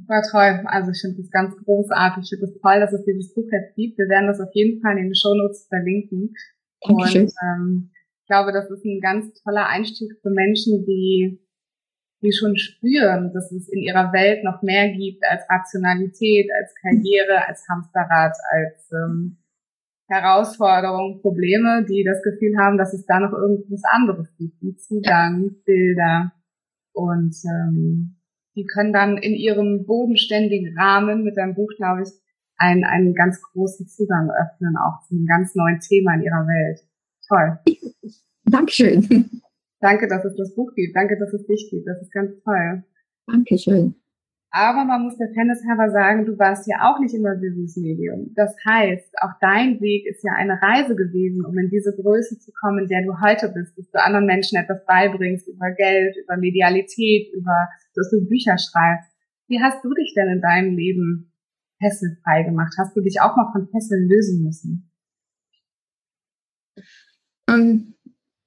War 0.06 0.22
toll. 0.22 0.64
Also 0.66 0.90
ich 0.90 1.00
finde 1.00 1.22
das 1.22 1.30
ganz 1.30 1.56
großartig. 1.64 2.24
Ich 2.24 2.30
finde 2.30 2.46
es 2.46 2.52
das 2.52 2.62
toll, 2.62 2.80
dass 2.80 2.92
es 2.92 3.04
dieses 3.04 3.34
Buch 3.34 3.48
jetzt 3.50 3.74
gibt. 3.74 3.98
Wir 3.98 4.08
werden 4.08 4.28
das 4.28 4.40
auf 4.40 4.50
jeden 4.52 4.80
Fall 4.80 4.98
in 4.98 5.10
den 5.10 5.14
Shownotes 5.14 5.66
verlinken. 5.68 6.34
Dankeschön. 6.86 7.22
Und 7.22 7.32
ähm, 7.42 7.90
ich 8.22 8.26
glaube, 8.28 8.52
das 8.52 8.70
ist 8.70 8.84
ein 8.84 9.00
ganz 9.00 9.32
toller 9.42 9.66
Einstieg 9.66 10.12
für 10.20 10.30
Menschen, 10.30 10.84
die, 10.84 11.40
die 12.22 12.32
schon 12.32 12.56
spüren, 12.56 13.32
dass 13.32 13.50
es 13.52 13.68
in 13.68 13.80
ihrer 13.80 14.12
Welt 14.12 14.44
noch 14.44 14.62
mehr 14.62 14.92
gibt 14.92 15.24
als 15.28 15.42
Rationalität, 15.48 16.50
als 16.52 16.74
Karriere, 16.74 17.48
als 17.48 17.64
Hamsterrad, 17.68 18.36
als 18.50 18.92
ähm, 18.92 19.38
Herausforderungen, 20.08 21.20
Probleme, 21.20 21.84
die 21.88 22.04
das 22.04 22.22
Gefühl 22.22 22.56
haben, 22.58 22.78
dass 22.78 22.94
es 22.94 23.04
da 23.06 23.20
noch 23.20 23.32
irgendwas 23.32 23.82
anderes 23.84 24.28
gibt, 24.36 24.60
wie 24.62 24.76
Zugang, 24.76 25.50
Bilder 25.64 26.32
und 26.92 27.34
ähm, 27.44 28.17
die 28.58 28.66
können 28.66 28.92
dann 28.92 29.16
in 29.16 29.34
ihrem 29.34 29.86
bodenständigen 29.86 30.76
Rahmen 30.76 31.22
mit 31.22 31.36
deinem 31.36 31.54
Buch, 31.54 31.70
glaube 31.76 32.02
ich, 32.02 32.08
einen, 32.56 32.84
einen 32.84 33.14
ganz 33.14 33.40
großen 33.40 33.86
Zugang 33.86 34.30
öffnen, 34.30 34.76
auch 34.76 35.06
zu 35.06 35.14
einem 35.14 35.26
ganz 35.26 35.54
neuen 35.54 35.78
Thema 35.78 36.14
in 36.14 36.22
ihrer 36.22 36.44
Welt. 36.46 36.80
Toll. 37.28 37.58
Dankeschön. 38.44 39.30
Danke, 39.80 40.08
dass 40.08 40.24
es 40.24 40.34
das 40.34 40.54
Buch 40.56 40.72
gibt. 40.74 40.96
Danke, 40.96 41.16
dass 41.18 41.32
es 41.32 41.46
dich 41.46 41.68
gibt. 41.70 41.86
Das 41.86 42.02
ist 42.02 42.12
ganz 42.12 42.32
toll. 42.42 42.82
Dankeschön. 43.26 43.94
Aber 44.50 44.84
man 44.84 45.02
muss 45.02 45.18
der 45.18 45.28
Fairness 45.34 45.60
sagen, 45.92 46.24
du 46.24 46.38
warst 46.38 46.66
ja 46.66 46.88
auch 46.88 46.98
nicht 47.00 47.14
immer 47.14 47.36
Business-Medium. 47.36 48.32
Das 48.34 48.56
heißt, 48.66 49.12
auch 49.20 49.36
dein 49.40 49.78
Weg 49.80 50.06
ist 50.06 50.24
ja 50.24 50.32
eine 50.36 50.56
Reise 50.62 50.96
gewesen, 50.96 51.44
um 51.44 51.56
in 51.58 51.68
diese 51.68 51.94
Größe 51.94 52.38
zu 52.38 52.50
kommen, 52.60 52.78
in 52.78 52.88
der 52.88 53.04
du 53.04 53.12
heute 53.20 53.52
bist, 53.52 53.76
dass 53.76 53.90
du 53.90 54.00
anderen 54.00 54.24
Menschen 54.24 54.56
etwas 54.56 54.84
beibringst 54.86 55.48
über 55.48 55.70
Geld, 55.76 56.16
über 56.16 56.38
Medialität, 56.38 57.28
über, 57.34 57.68
dass 57.94 58.08
du 58.10 58.26
Bücher 58.26 58.56
schreibst. 58.56 59.12
Wie 59.48 59.60
hast 59.60 59.84
du 59.84 59.92
dich 59.92 60.14
denn 60.16 60.28
in 60.28 60.40
deinem 60.40 60.76
Leben 60.76 61.32
fesselfrei 61.78 62.42
gemacht? 62.44 62.72
Hast 62.78 62.96
du 62.96 63.02
dich 63.02 63.20
auch 63.20 63.36
mal 63.36 63.52
von 63.52 63.68
Fesseln 63.68 64.08
lösen 64.08 64.44
müssen? 64.44 64.90
Ähm, 67.50 67.94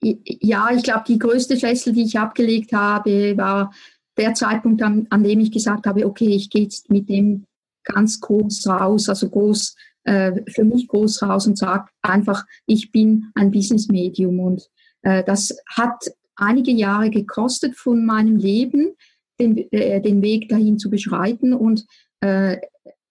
ja, 0.01 0.69
ich 0.75 0.83
glaube, 0.83 1.03
die 1.07 1.19
größte 1.19 1.57
Fessel, 1.57 1.93
die 1.93 2.03
ich 2.03 2.17
abgelegt 2.17 2.73
habe, 2.73 3.37
war 3.37 3.71
der 4.21 4.35
Zeitpunkt, 4.35 4.81
an, 4.83 5.07
an 5.09 5.23
dem 5.23 5.39
ich 5.39 5.51
gesagt 5.51 5.87
habe, 5.87 6.05
okay, 6.05 6.29
ich 6.29 6.49
gehe 6.49 6.63
jetzt 6.63 6.89
mit 6.89 7.09
dem 7.09 7.45
ganz 7.83 8.21
groß 8.21 8.67
raus, 8.67 9.09
also 9.09 9.27
groß, 9.27 9.75
äh, 10.03 10.41
für 10.47 10.63
mich 10.63 10.87
groß 10.87 11.23
raus 11.23 11.47
und 11.47 11.57
sage 11.57 11.85
einfach, 12.03 12.45
ich 12.67 12.91
bin 12.91 13.31
ein 13.33 13.49
Business-Medium. 13.49 14.39
Und 14.39 14.69
äh, 15.01 15.23
das 15.23 15.57
hat 15.75 16.05
einige 16.35 16.71
Jahre 16.71 17.09
gekostet 17.09 17.75
von 17.75 18.05
meinem 18.05 18.37
Leben, 18.37 18.93
den, 19.39 19.57
äh, 19.71 19.99
den 20.01 20.21
Weg 20.21 20.49
dahin 20.49 20.77
zu 20.77 20.91
beschreiten. 20.91 21.53
Und 21.53 21.85
äh, 22.19 22.57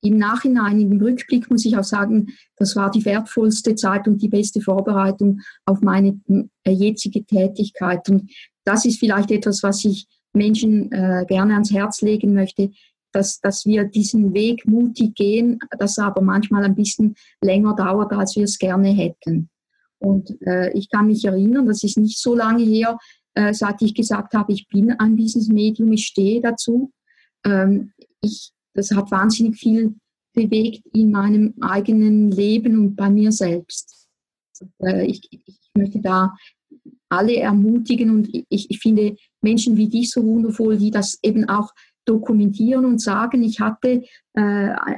im 0.02 0.16
Nachhinein, 0.16 0.80
im 0.80 1.00
Rückblick 1.00 1.50
muss 1.50 1.66
ich 1.66 1.76
auch 1.76 1.84
sagen, 1.84 2.28
das 2.56 2.76
war 2.76 2.90
die 2.92 3.04
wertvollste 3.04 3.74
Zeit 3.74 4.06
und 4.06 4.22
die 4.22 4.28
beste 4.28 4.60
Vorbereitung 4.60 5.40
auf 5.66 5.80
meine 5.80 6.20
äh, 6.28 6.70
jetzige 6.70 7.24
Tätigkeit. 7.24 8.08
Und 8.08 8.30
das 8.64 8.84
ist 8.84 9.00
vielleicht 9.00 9.32
etwas, 9.32 9.64
was 9.64 9.84
ich 9.84 10.06
Menschen 10.32 10.90
äh, 10.92 11.24
gerne 11.26 11.54
ans 11.54 11.72
Herz 11.72 12.02
legen 12.02 12.34
möchte, 12.34 12.70
dass, 13.12 13.40
dass 13.40 13.66
wir 13.66 13.84
diesen 13.84 14.32
Weg 14.34 14.66
mutig 14.66 15.14
gehen, 15.14 15.58
das 15.78 15.98
aber 15.98 16.20
manchmal 16.20 16.64
ein 16.64 16.76
bisschen 16.76 17.16
länger 17.42 17.74
dauert, 17.74 18.12
als 18.12 18.36
wir 18.36 18.44
es 18.44 18.58
gerne 18.58 18.90
hätten. 18.90 19.50
Und 19.98 20.40
äh, 20.42 20.72
ich 20.72 20.88
kann 20.88 21.08
mich 21.08 21.24
erinnern, 21.24 21.66
das 21.66 21.82
ist 21.82 21.98
nicht 21.98 22.18
so 22.18 22.34
lange 22.34 22.62
her, 22.62 22.98
äh, 23.34 23.52
seit 23.52 23.82
ich 23.82 23.94
gesagt 23.94 24.34
habe, 24.34 24.52
ich 24.52 24.68
bin 24.68 24.92
ein 24.92 25.16
Business 25.16 25.48
Medium, 25.48 25.92
ich 25.92 26.06
stehe 26.06 26.40
dazu. 26.40 26.92
Ähm, 27.44 27.92
ich 28.22 28.52
das 28.74 28.90
hat 28.92 29.10
wahnsinnig 29.10 29.56
viel 29.58 29.94
bewegt 30.32 30.84
in 30.92 31.10
meinem 31.10 31.54
eigenen 31.60 32.30
Leben 32.30 32.78
und 32.78 32.96
bei 32.96 33.10
mir 33.10 33.32
selbst. 33.32 34.08
Äh, 34.78 35.06
ich, 35.06 35.28
ich 35.30 35.70
möchte 35.74 36.00
da 36.00 36.34
alle 37.08 37.36
ermutigen 37.36 38.10
und 38.10 38.28
ich, 38.48 38.70
ich 38.70 38.78
finde 38.78 39.16
Menschen 39.40 39.76
wie 39.76 39.88
dich 39.88 40.10
so 40.10 40.24
wundervoll, 40.24 40.76
die 40.76 40.90
das 40.90 41.18
eben 41.22 41.48
auch 41.48 41.72
dokumentieren 42.04 42.84
und 42.84 43.00
sagen, 43.00 43.42
ich 43.42 43.60
hatte 43.60 44.02
äh, 44.34 44.40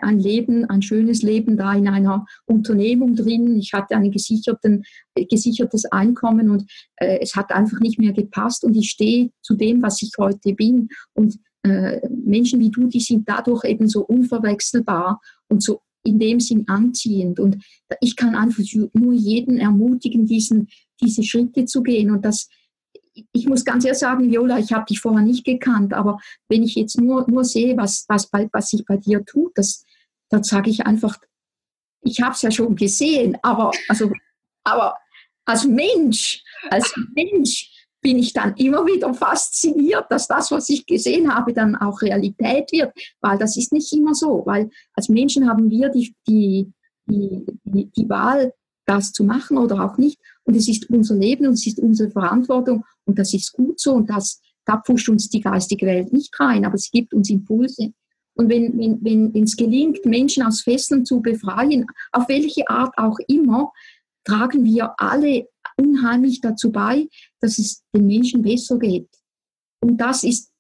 ein 0.03 0.19
Leben, 0.19 0.65
ein 0.71 0.83
schönes 0.83 1.23
Leben 1.23 1.57
da 1.57 1.75
in 1.75 1.89
einer 1.89 2.25
Unternehmung 2.47 3.17
drin, 3.17 3.57
ich 3.57 3.73
hatte 3.73 3.97
ein 3.97 4.11
gesichertes 4.11 5.85
Einkommen 5.87 6.51
und 6.51 6.71
äh, 6.97 7.19
es 7.21 7.35
hat 7.35 7.53
einfach 7.53 7.81
nicht 7.81 7.99
mehr 7.99 8.13
gepasst 8.13 8.65
und 8.65 8.77
ich 8.77 8.91
stehe 8.91 9.31
zu 9.43 9.55
dem, 9.55 9.83
was 9.83 10.01
ich 10.01 10.13
heute 10.19 10.55
bin. 10.55 10.89
Und 11.13 11.39
äh, 11.65 12.01
Menschen 12.09 12.61
wie 12.61 12.71
du, 12.71 12.87
die 12.87 13.01
sind 13.01 13.29
dadurch 13.29 13.65
eben 13.65 13.89
so 13.89 14.05
unverwechselbar 14.05 15.21
und 15.49 15.63
so 15.63 15.83
in 16.05 16.19
dem 16.19 16.41
Sinn 16.41 16.65
anziehend. 16.67 17.39
Und 17.39 17.59
ich 18.01 18.17
kann 18.17 18.35
einfach 18.35 18.65
nur 18.93 19.13
jeden 19.13 19.59
ermutigen, 19.59 20.27
diesen, 20.27 20.69
diese 21.01 21.23
Schritte 21.23 21.65
zu 21.65 21.83
gehen. 21.83 22.11
Und 22.11 22.25
das, 22.25 22.49
ich 23.15 23.47
muss 23.47 23.65
ganz 23.65 23.85
ehrlich 23.85 23.99
sagen, 23.99 24.31
Viola, 24.31 24.59
ich 24.59 24.73
habe 24.73 24.87
dich 24.87 25.01
vorher 25.01 25.23
nicht 25.23 25.45
gekannt, 25.45 25.93
aber 25.93 26.19
wenn 26.49 26.63
ich 26.63 26.75
jetzt 26.75 26.99
nur, 27.01 27.29
nur 27.29 27.45
sehe, 27.45 27.77
was, 27.77 28.05
was, 28.09 28.27
bei, 28.27 28.49
was 28.53 28.71
sich 28.71 28.85
bei 28.85 28.97
dir 28.97 29.25
tut, 29.25 29.53
das, 29.57 29.85
dann 30.29 30.43
sage 30.43 30.71
ich 30.71 30.87
einfach, 30.87 31.19
ich 32.03 32.21
habe 32.21 32.35
es 32.35 32.43
ja 32.43 32.51
schon 32.51 32.75
gesehen, 32.75 33.37
aber, 33.43 33.71
also, 33.89 34.11
aber 34.65 34.97
als 35.45 35.65
Mensch, 35.65 36.43
als 36.71 36.95
Mensch 37.15 37.71
bin 38.01 38.19
ich 38.19 38.33
dann 38.33 38.55
immer 38.57 38.85
wieder 38.85 39.15
fasziniert, 39.15 40.07
dass 40.11 40.27
das, 40.27 40.51
was 40.51 40.69
ich 40.69 40.87
gesehen 40.87 41.33
habe, 41.33 41.53
dann 41.53 41.77
auch 41.77 42.03
Realität 42.03 42.73
wird, 42.73 42.93
weil 43.21 43.39
das 43.39 43.57
ist 43.57 43.73
nicht 43.73 43.93
immer 43.93 44.15
so, 44.15 44.43
weil 44.45 44.71
als 44.95 45.09
Menschen 45.09 45.49
haben 45.49 45.71
wir 45.71 45.89
die, 45.89 46.15
die, 46.27 46.73
die, 47.07 47.47
die, 47.65 47.91
die 47.91 48.09
Wahl, 48.09 48.53
das 48.93 49.13
zu 49.13 49.25
machen 49.25 49.57
oder 49.59 49.85
auch 49.85 49.97
nicht. 49.99 50.19
Und 50.45 50.57
es 50.57 50.69
ist 50.69 50.89
unser 50.91 51.15
Leben 51.15 51.47
und 51.47 51.55
es 51.55 51.67
ist 51.67 51.79
unsere 51.79 52.11
Verantwortung 52.11 52.85
und 53.05 53.19
das 53.19 53.33
ist 53.33 53.53
gut 53.53 53.81
so 53.81 53.95
und 53.95 54.11
das, 54.11 54.41
da 54.65 54.77
pusht 54.77 55.09
uns 55.09 55.29
die 55.29 55.41
geistige 55.41 55.87
Welt 55.87 56.13
nicht 56.13 56.39
rein, 56.39 56.65
aber 56.65 56.75
es 56.75 56.91
gibt 56.91 57.15
uns 57.15 57.31
Impulse. 57.31 57.93
Und 58.35 58.49
wenn, 58.49 58.79
wenn, 58.79 59.35
wenn 59.35 59.43
es 59.43 59.57
gelingt, 59.57 60.05
Menschen 60.07 60.43
aus 60.43 60.63
Fesseln 60.63 61.05
zu 61.05 61.21
befreien, 61.21 61.87
auf 62.13 62.29
welche 62.29 62.69
Art 62.69 62.97
auch 62.97 63.19
immer, 63.29 63.73
tragen 64.25 64.65
wir 64.65 64.95
alle 64.99 65.49
unheimlich 65.77 66.41
dazu 66.41 66.73
bei, 66.73 67.09
dass 67.41 67.59
es 67.59 67.83
den 67.95 68.07
Menschen 68.07 68.43
besser 68.43 68.79
geht. 68.79 69.09
Und 69.81 69.99
das 69.99 70.25
ist 70.25 70.51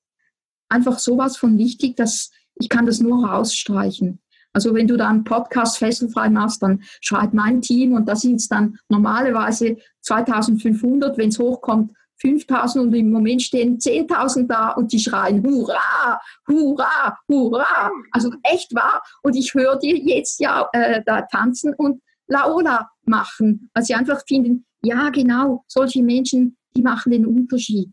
einfach 0.68 0.98
sowas 0.98 1.36
von 1.36 1.58
wichtig, 1.58 1.96
dass 1.96 2.30
ich 2.56 2.68
kann 2.68 2.86
das 2.86 3.00
nur 3.00 3.26
rausstreichen. 3.26 4.20
Also 4.52 4.74
wenn 4.74 4.86
du 4.86 4.96
da 4.96 5.08
einen 5.08 5.24
Podcast 5.24 5.78
fesselfrei 5.78 6.28
machst, 6.28 6.62
dann 6.62 6.82
schreibt 7.00 7.34
mein 7.34 7.62
Team 7.62 7.94
und 7.94 8.06
da 8.06 8.16
sind 8.16 8.36
es 8.36 8.48
dann 8.48 8.78
normalerweise 8.88 9.76
2500, 10.02 11.16
wenn 11.16 11.30
es 11.30 11.38
hochkommt, 11.38 11.92
5000 12.22 12.84
und 12.84 12.94
im 12.94 13.10
Moment 13.10 13.42
stehen 13.42 13.78
10.000 13.78 14.46
da 14.46 14.70
und 14.70 14.92
die 14.92 15.00
schreien 15.00 15.42
Hurra, 15.42 16.20
Hurra, 16.48 17.18
Hurra. 17.28 17.90
Also 18.12 18.32
echt 18.44 18.74
wahr. 18.74 19.02
Und 19.22 19.34
ich 19.34 19.52
höre 19.54 19.76
dir 19.76 19.96
jetzt 19.96 20.38
ja 20.38 20.68
äh, 20.72 21.02
da 21.04 21.22
tanzen 21.22 21.74
und 21.74 22.00
Laola 22.28 22.90
machen, 23.04 23.70
weil 23.74 23.84
sie 23.84 23.94
einfach 23.94 24.22
finden, 24.26 24.64
ja 24.82 25.10
genau, 25.10 25.64
solche 25.66 26.02
Menschen, 26.02 26.56
die 26.76 26.82
machen 26.82 27.10
den 27.10 27.26
Unterschied. 27.26 27.92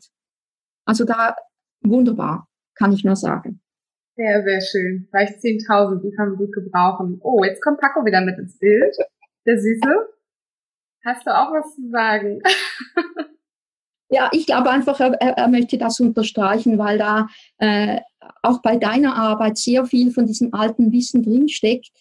Also 0.85 1.05
da 1.05 1.35
wunderbar, 1.81 2.47
kann 2.75 2.93
ich 2.93 3.03
nur 3.03 3.15
sagen. 3.15 3.61
Sehr, 4.19 4.43
sehr 4.43 4.59
schön. 4.59 5.07
Vielleicht 5.09 5.39
10.000, 5.39 6.01
die 6.01 6.13
kann 6.13 6.31
man 6.31 6.37
gut 6.37 6.51
gebrauchen. 6.51 7.21
Oh, 7.23 7.41
jetzt 7.45 7.63
kommt 7.63 7.79
Paco 7.79 8.03
wieder 8.03 8.19
mit 8.19 8.37
ins 8.37 8.59
Bild. 8.59 8.93
Der 9.45 9.57
Süße. 9.57 10.09
Hast 11.05 11.25
du 11.25 11.31
auch 11.31 11.53
was 11.53 11.73
zu 11.75 11.89
sagen? 11.89 12.41
Ja, 14.11 14.27
ich 14.31 14.47
glaube 14.47 14.71
einfach, 14.71 14.99
er, 14.99 15.13
er 15.19 15.47
möchte 15.49 15.77
das 15.77 15.99
unterstreichen, 15.99 16.79
weil 16.79 16.97
da 16.97 17.27
äh, 17.59 17.99
auch 18.41 18.59
bei 18.63 18.75
deiner 18.75 19.15
Arbeit 19.15 19.59
sehr 19.59 19.85
viel 19.85 20.09
von 20.09 20.25
diesem 20.25 20.51
alten 20.51 20.91
Wissen 20.91 21.21
drinsteckt. 21.21 21.91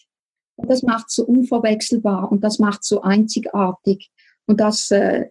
Und 0.56 0.70
das 0.70 0.82
macht 0.82 1.10
so 1.10 1.26
unverwechselbar 1.26 2.32
und 2.32 2.42
das 2.42 2.58
macht 2.58 2.82
so 2.82 3.02
einzigartig. 3.02 4.10
Und 4.46 4.58
das, 4.58 4.90
äh, 4.90 5.26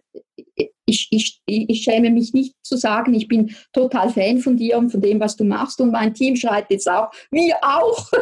ich, 0.88 1.08
ich, 1.10 1.40
ich 1.46 1.82
schäme 1.82 2.10
mich 2.10 2.32
nicht 2.32 2.54
zu 2.62 2.76
sagen, 2.76 3.14
ich 3.14 3.28
bin 3.28 3.54
total 3.72 4.10
Fan 4.10 4.38
von 4.38 4.56
dir 4.56 4.78
und 4.78 4.90
von 4.90 5.00
dem, 5.00 5.20
was 5.20 5.36
du 5.36 5.44
machst. 5.44 5.80
Und 5.80 5.92
mein 5.92 6.14
Team 6.14 6.34
schreit 6.36 6.66
jetzt 6.70 6.88
auch, 6.88 7.10
wir 7.30 7.56
auch. 7.62 8.10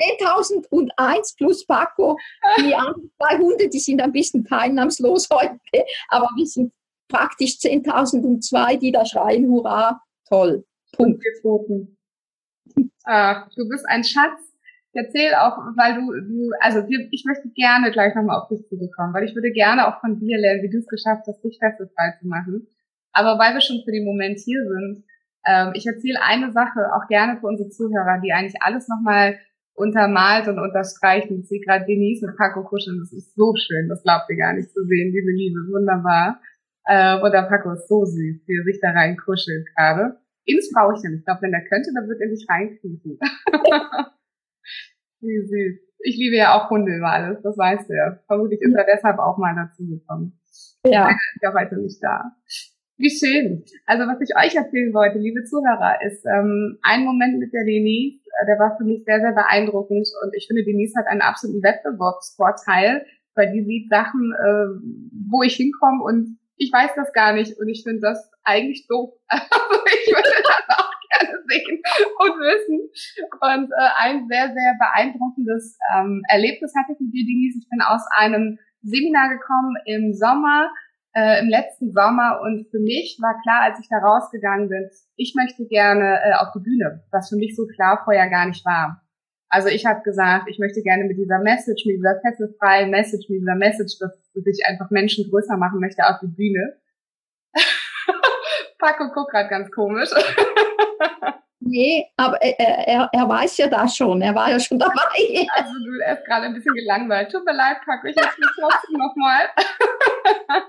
10.001 0.00 1.36
plus 1.36 1.66
Paco. 1.66 2.16
Die 2.58 2.74
anderen 2.74 3.10
zwei 3.16 3.38
Hunde, 3.38 3.68
die 3.68 3.80
sind 3.80 4.00
ein 4.00 4.12
bisschen 4.12 4.44
teilnahmslos 4.44 5.28
heute, 5.30 5.58
aber 6.08 6.30
wir 6.36 6.46
sind 6.46 6.72
praktisch 7.08 7.56
10.002, 7.56 8.78
die 8.78 8.92
da 8.92 9.04
schreien, 9.04 9.48
hurra, 9.48 10.00
toll. 10.28 10.64
Punkt. 10.92 11.22
Ach, 13.04 13.48
du 13.56 13.68
bist 13.68 13.84
ein 13.88 14.04
Schatz 14.04 14.47
erzähl 14.92 15.34
auch, 15.34 15.58
weil 15.76 15.94
du, 15.94 16.12
du 16.12 16.50
also 16.60 16.86
ich 16.88 17.24
möchte 17.26 17.48
gerne 17.54 17.90
gleich 17.90 18.14
nochmal 18.14 18.40
auf 18.40 18.48
dich 18.48 18.66
zurückkommen, 18.68 19.14
weil 19.14 19.24
ich 19.24 19.34
würde 19.34 19.52
gerne 19.52 19.88
auch 19.88 20.00
von 20.00 20.18
dir 20.18 20.38
lernen, 20.38 20.62
wie 20.62 20.70
du 20.70 20.78
es 20.78 20.86
geschafft 20.86 21.26
hast, 21.26 21.42
dich 21.42 21.58
festefrei 21.58 22.14
zu 22.20 22.26
machen. 22.26 22.66
Aber 23.12 23.38
weil 23.38 23.54
wir 23.54 23.60
schon 23.60 23.82
für 23.84 23.92
den 23.92 24.04
Moment 24.04 24.38
hier 24.38 24.62
sind, 24.64 25.04
ähm, 25.46 25.72
ich 25.74 25.86
erzähle 25.86 26.20
eine 26.22 26.52
Sache 26.52 26.92
auch 26.94 27.06
gerne 27.08 27.38
für 27.40 27.46
unsere 27.46 27.70
Zuhörer, 27.70 28.20
die 28.22 28.32
eigentlich 28.32 28.60
alles 28.60 28.88
nochmal 28.88 29.38
untermalt 29.74 30.48
und 30.48 30.58
unterstreicht. 30.58 31.30
Ich 31.30 31.48
sehe 31.48 31.60
gerade 31.60 31.86
Denise 31.86 32.26
mit 32.26 32.36
Paco 32.36 32.64
kuscheln. 32.64 32.98
Das 32.98 33.12
ist 33.12 33.34
so 33.34 33.54
schön. 33.56 33.88
Das 33.88 34.02
glaubt 34.02 34.28
ihr 34.28 34.36
gar 34.36 34.52
nicht 34.52 34.70
zu 34.70 34.84
sehen. 34.84 35.12
Liebe 35.12 35.30
Liebe, 35.30 35.60
wunderbar. 35.70 36.40
Äh, 36.84 37.20
und 37.20 37.32
der 37.32 37.42
Paco 37.42 37.72
ist 37.72 37.88
so 37.88 38.04
süß, 38.04 38.42
wie 38.46 38.58
er 38.58 38.64
sich 38.64 38.80
da 38.80 38.90
rein 38.90 39.16
kuschelt 39.16 39.66
gerade. 39.74 40.18
Ins 40.44 40.70
Frauchen. 40.74 41.18
Ich 41.18 41.24
glaube, 41.24 41.42
wenn 41.42 41.52
er 41.52 41.64
könnte, 41.68 41.90
dann 41.94 42.08
würde 42.08 42.24
er 42.24 42.30
sich 42.30 42.46
reinkriechen. 42.48 43.18
Wie 45.20 45.40
süß. 45.40 45.80
Ich 46.00 46.16
liebe 46.16 46.36
ja 46.36 46.54
auch 46.54 46.70
Hunde 46.70 46.96
über 46.96 47.10
alles, 47.10 47.42
das 47.42 47.58
weißt 47.58 47.90
du 47.90 47.94
ja. 47.94 48.18
Vermutlich 48.26 48.60
ist 48.62 48.74
er 48.74 48.84
deshalb 48.84 49.18
auch 49.18 49.36
mal 49.36 49.54
dazu 49.54 49.86
gekommen. 49.86 50.38
Ja. 50.84 51.08
ist 51.10 51.42
ja 51.42 51.52
heute 51.54 51.76
nicht 51.76 52.02
da. 52.02 52.32
Wie 52.98 53.10
schön. 53.10 53.64
Also 53.86 54.06
was 54.06 54.20
ich 54.20 54.34
euch 54.34 54.56
erzählen 54.56 54.92
wollte, 54.92 55.18
liebe 55.18 55.44
Zuhörer, 55.44 56.02
ist 56.02 56.26
ähm, 56.26 56.78
ein 56.82 57.04
Moment 57.04 57.38
mit 57.38 57.52
der 57.52 57.64
Denise, 57.64 58.18
äh, 58.26 58.46
der 58.46 58.58
war 58.58 58.76
für 58.76 58.84
mich 58.84 59.04
sehr, 59.04 59.20
sehr 59.20 59.32
beeindruckend 59.32 60.08
und 60.22 60.34
ich 60.34 60.46
finde, 60.46 60.64
Denise 60.64 60.98
hat 60.98 61.06
einen 61.06 61.22
absoluten 61.22 61.62
Wettbewerbsvorteil, 61.62 63.06
weil 63.34 63.52
die 63.52 63.62
sieht 63.62 63.88
Sachen, 63.88 64.34
äh, 64.34 64.82
wo 65.30 65.42
ich 65.42 65.54
hinkomme 65.54 66.02
und 66.02 66.38
ich 66.56 66.72
weiß 66.72 66.90
das 66.96 67.12
gar 67.12 67.34
nicht 67.34 67.56
und 67.58 67.68
ich 67.68 67.84
finde 67.84 68.00
das 68.00 68.30
eigentlich 68.42 68.86
doof. 68.88 69.14
Also 69.30 69.84
ich 69.86 70.12
würde 70.12 70.42
das 70.42 70.76
auch 70.76 70.97
sehen 71.48 71.82
und 72.18 72.34
wissen. 72.40 72.90
Und 73.40 73.70
äh, 73.72 73.90
ein 73.96 74.28
sehr, 74.28 74.52
sehr 74.52 74.74
beeindruckendes 74.78 75.78
ähm, 75.94 76.22
Erlebnis 76.28 76.72
hatte 76.76 76.92
ich 76.92 77.00
mit 77.00 77.12
dir, 77.12 77.24
Denise. 77.24 77.58
Ich 77.60 77.68
bin 77.68 77.80
aus 77.80 78.02
einem 78.16 78.58
Seminar 78.82 79.30
gekommen 79.30 79.74
im 79.86 80.14
Sommer, 80.14 80.70
äh, 81.14 81.40
im 81.40 81.48
letzten 81.48 81.92
Sommer 81.92 82.40
und 82.42 82.68
für 82.70 82.78
mich 82.78 83.18
war 83.20 83.40
klar, 83.42 83.62
als 83.62 83.80
ich 83.80 83.88
da 83.88 83.98
rausgegangen 83.98 84.68
bin, 84.68 84.88
ich 85.16 85.34
möchte 85.34 85.66
gerne 85.66 86.20
äh, 86.22 86.34
auf 86.34 86.52
die 86.54 86.62
Bühne, 86.62 87.02
was 87.10 87.28
für 87.28 87.36
mich 87.36 87.56
so 87.56 87.66
klar 87.66 88.02
vorher 88.04 88.28
gar 88.30 88.46
nicht 88.46 88.64
war. 88.64 89.02
Also 89.50 89.68
ich 89.68 89.86
habe 89.86 90.02
gesagt, 90.02 90.48
ich 90.48 90.58
möchte 90.58 90.82
gerne 90.82 91.04
mit 91.04 91.16
dieser 91.16 91.38
Message, 91.38 91.86
mit 91.86 91.96
dieser 91.96 92.20
fesselfreien 92.20 92.90
Message, 92.90 93.28
mit 93.30 93.40
dieser 93.40 93.56
Message, 93.56 93.98
dass 93.98 94.12
ich 94.34 94.66
einfach 94.68 94.90
Menschen 94.90 95.28
größer 95.30 95.56
machen 95.56 95.80
möchte 95.80 96.04
auf 96.04 96.20
die 96.20 96.28
Bühne. 96.28 96.76
Paco 98.78 99.10
guckt 99.12 99.32
gerade 99.32 99.48
ganz 99.48 99.70
komisch. 99.70 100.10
Nee, 101.68 102.06
aber 102.16 102.40
er, 102.40 102.88
er, 102.88 103.10
er 103.12 103.28
weiß 103.28 103.58
ja 103.58 103.68
das 103.68 103.94
schon. 103.94 104.22
Er 104.22 104.34
war 104.34 104.50
ja 104.50 104.58
schon 104.58 104.78
dabei. 104.84 105.46
Also 105.52 105.72
du, 105.76 105.90
ist 106.00 106.24
gerade 106.24 106.46
ein 106.46 106.54
bisschen 106.54 106.74
gelangweilt. 106.74 107.30
Tut 107.30 107.44
mir 107.44 107.52
leid, 107.52 107.78
Paco, 107.84 108.06
ich 108.06 108.16
erzähle 108.16 108.48
trotzdem 108.58 108.96
nochmal. 108.96 109.42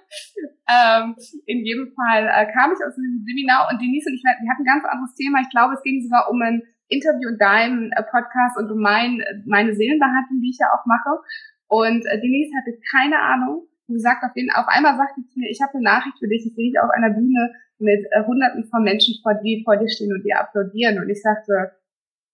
ähm, 0.68 1.15
in 1.46 1.65
jedem 1.65 1.94
Fall 1.96 2.27
äh, 2.27 2.51
kam 2.51 2.74
ich 2.74 2.84
aus 2.84 2.96
diesem 2.96 3.24
Seminar 3.25 3.70
und 3.72 3.82
Denise 3.82 4.10
und 4.10 4.15
ich, 4.15 4.24
wir 4.24 4.51
hatten 4.51 4.63
ein 4.63 4.74
ganz 4.75 4.84
anderes 4.84 5.15
Thema. 5.15 5.39
Ich 5.41 5.50
glaube, 5.50 5.75
es 5.75 5.84
ging 5.84 6.01
sogar 6.01 6.29
um 6.29 6.41
ein 6.41 6.63
Interview 6.89 7.29
in 7.29 7.38
deinem 7.38 7.91
äh, 7.96 8.03
Podcast 8.03 8.58
und 8.58 8.70
um 8.70 8.82
mein, 8.82 9.24
meine 9.46 9.74
Seelenbehandlung, 9.74 10.41
die 10.41 10.51
ich 10.51 10.60
ja 10.60 10.68
auch 10.75 10.86
mache. 10.86 11.24
Und 11.68 12.03
äh, 12.06 12.20
Denise 12.20 12.51
hatte 12.58 12.75
keine 12.91 13.20
Ahnung. 13.20 13.68
Wie 13.89 13.93
gesagt, 13.93 14.24
auf, 14.24 14.34
den, 14.34 14.50
auf 14.53 14.67
einmal 14.67 14.96
sagte 14.98 15.22
sie 15.22 15.39
mir, 15.39 15.50
ich 15.50 15.62
habe 15.62 15.74
eine 15.74 15.84
Nachricht 15.84 16.17
für 16.19 16.27
dich, 16.27 16.46
ich 16.46 16.55
sehe 16.55 16.69
dich 16.72 16.79
auf 16.79 16.89
einer 16.91 17.10
Bühne 17.10 17.51
mit 17.79 18.05
äh, 18.12 18.24
hunderten 18.25 18.65
von 18.69 18.84
Menschen 18.84 19.15
vor 19.22 19.34
dir, 19.36 19.62
vor 19.63 19.77
dir 19.77 19.89
stehen 19.89 20.13
und 20.13 20.24
dir 20.24 20.39
applaudieren. 20.39 21.00
Und 21.00 21.10
ich 21.10 21.22
sagte, 21.22 21.74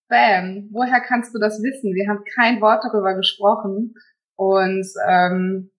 Bam, 0.08 0.70
woher 0.72 1.00
kannst 1.02 1.34
du 1.34 1.40
das 1.40 1.64
wissen? 1.64 1.96
Wir 1.96 2.10
haben 2.10 2.24
kein 2.36 2.62
Wort 2.62 2.84
darüber 2.84 3.16
gesprochen. 3.16 3.96
Und 4.36 4.86
ähm, 5.08 5.72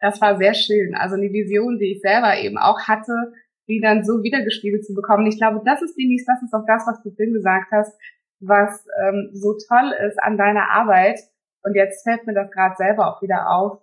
das 0.00 0.20
war 0.20 0.38
sehr 0.38 0.54
schön. 0.54 0.94
Also 0.94 1.16
eine 1.16 1.32
Vision, 1.32 1.78
die 1.78 1.92
ich 1.96 2.00
selber 2.00 2.38
eben 2.38 2.56
auch 2.56 2.80
hatte, 2.86 3.32
die 3.68 3.80
dann 3.80 4.04
so 4.04 4.22
wiedergespiegelt 4.22 4.86
zu 4.86 4.94
bekommen. 4.94 5.26
Ich 5.26 5.38
glaube, 5.38 5.60
das 5.64 5.82
ist 5.82 5.96
Denise, 5.96 6.24
das 6.26 6.42
ist 6.42 6.54
auch 6.54 6.64
das, 6.66 6.86
was 6.86 7.02
du 7.02 7.10
Finn 7.10 7.34
gesagt 7.34 7.70
hast. 7.72 7.92
was 8.40 8.86
ähm, 9.02 9.30
so 9.32 9.56
toll 9.68 9.92
ist 10.06 10.22
an 10.22 10.38
deiner 10.38 10.70
Arbeit, 10.70 11.18
und 11.62 11.74
jetzt 11.74 12.02
fällt 12.02 12.26
mir 12.26 12.34
das 12.34 12.50
gerade 12.50 12.76
selber 12.76 13.08
auch 13.08 13.22
wieder 13.22 13.50
auf, 13.50 13.80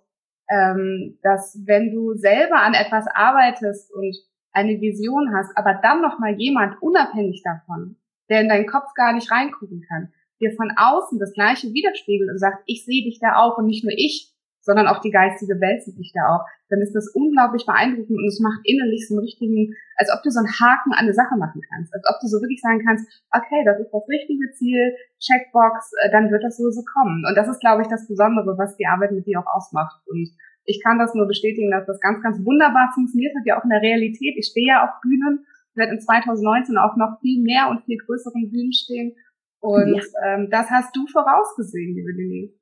ähm, 0.50 1.18
dass 1.22 1.58
wenn 1.66 1.90
du 1.90 2.14
selber 2.14 2.62
an 2.62 2.74
etwas 2.74 3.06
arbeitest 3.08 3.92
und 3.94 4.16
eine 4.52 4.80
Vision 4.80 5.34
hast, 5.34 5.56
aber 5.56 5.78
dann 5.82 6.00
noch 6.00 6.18
mal 6.18 6.34
jemand 6.34 6.80
unabhängig 6.80 7.42
davon, 7.44 7.96
der 8.28 8.40
in 8.40 8.48
deinen 8.48 8.66
Kopf 8.66 8.94
gar 8.94 9.12
nicht 9.12 9.30
reingucken 9.30 9.84
kann, 9.88 10.12
dir 10.40 10.52
von 10.52 10.70
außen 10.76 11.18
das 11.18 11.32
gleiche 11.32 11.72
widerspiegelt 11.72 12.30
und 12.30 12.38
sagt, 12.38 12.62
ich 12.66 12.84
sehe 12.84 13.04
dich 13.04 13.18
da 13.20 13.36
auch 13.36 13.58
und 13.58 13.66
nicht 13.66 13.84
nur 13.84 13.92
ich, 13.94 14.32
sondern 14.66 14.90
auch 14.90 14.98
die 14.98 15.14
geistige 15.14 15.62
Welt 15.62 15.86
sieht 15.86 15.96
dich 15.96 16.10
da 16.10 16.26
auch, 16.26 16.42
dann 16.68 16.82
ist 16.82 16.92
das 16.92 17.06
unglaublich 17.14 17.64
beeindruckend 17.64 18.18
und 18.18 18.26
es 18.26 18.42
macht 18.42 18.66
innerlich 18.66 19.06
so 19.06 19.14
einen 19.14 19.22
richtigen, 19.22 19.70
als 19.94 20.10
ob 20.10 20.26
du 20.26 20.30
so 20.34 20.42
einen 20.42 20.50
Haken 20.50 20.90
an 20.90 21.06
eine 21.06 21.14
Sache 21.14 21.38
machen 21.38 21.62
kannst, 21.62 21.94
als 21.94 22.02
ob 22.10 22.18
du 22.18 22.26
so 22.26 22.42
wirklich 22.42 22.58
sagen 22.60 22.82
kannst, 22.82 23.06
okay, 23.30 23.62
das 23.62 23.78
ist 23.78 23.94
das 23.94 24.02
richtige 24.10 24.50
Ziel, 24.58 24.90
Checkbox, 25.22 25.94
äh, 26.02 26.10
dann 26.10 26.34
wird 26.34 26.42
das 26.42 26.58
sowieso 26.58 26.82
kommen. 26.82 27.22
Und 27.22 27.38
das 27.38 27.46
ist, 27.46 27.62
glaube 27.62 27.86
ich, 27.86 27.88
das 27.88 28.10
Besondere, 28.10 28.58
was 28.58 28.74
die 28.74 28.90
Arbeit 28.90 29.14
mit 29.14 29.24
dir 29.24 29.38
auch 29.38 29.48
ausmacht. 29.54 30.02
Und 30.10 30.34
ich 30.66 30.82
kann 30.82 30.98
das 30.98 31.14
nur 31.14 31.30
bestätigen, 31.30 31.70
dass 31.70 31.86
das 31.86 32.02
ganz, 32.02 32.18
ganz 32.20 32.42
wunderbar 32.42 32.90
funktioniert 32.92 33.38
hat, 33.38 33.46
ja 33.46 33.54
auch 33.58 33.64
in 33.64 33.70
der 33.70 33.86
Realität. 33.86 34.34
Ich 34.34 34.50
stehe 34.50 34.66
ja 34.66 34.82
auf 34.82 34.98
Bühnen, 35.00 35.46
werde 35.78 35.94
in 35.94 36.00
2019 36.02 36.76
auch 36.76 36.98
noch 36.98 37.22
viel 37.22 37.38
mehr 37.42 37.70
und 37.70 37.86
viel 37.86 38.02
größeren 38.02 38.50
Bühnen 38.50 38.74
stehen. 38.74 39.14
Und 39.60 39.94
ja. 39.94 40.02
ähm, 40.26 40.50
das 40.50 40.70
hast 40.70 40.94
du 40.96 41.06
vorausgesehen, 41.06 41.94
liebe 41.94 42.14
Denise. 42.14 42.58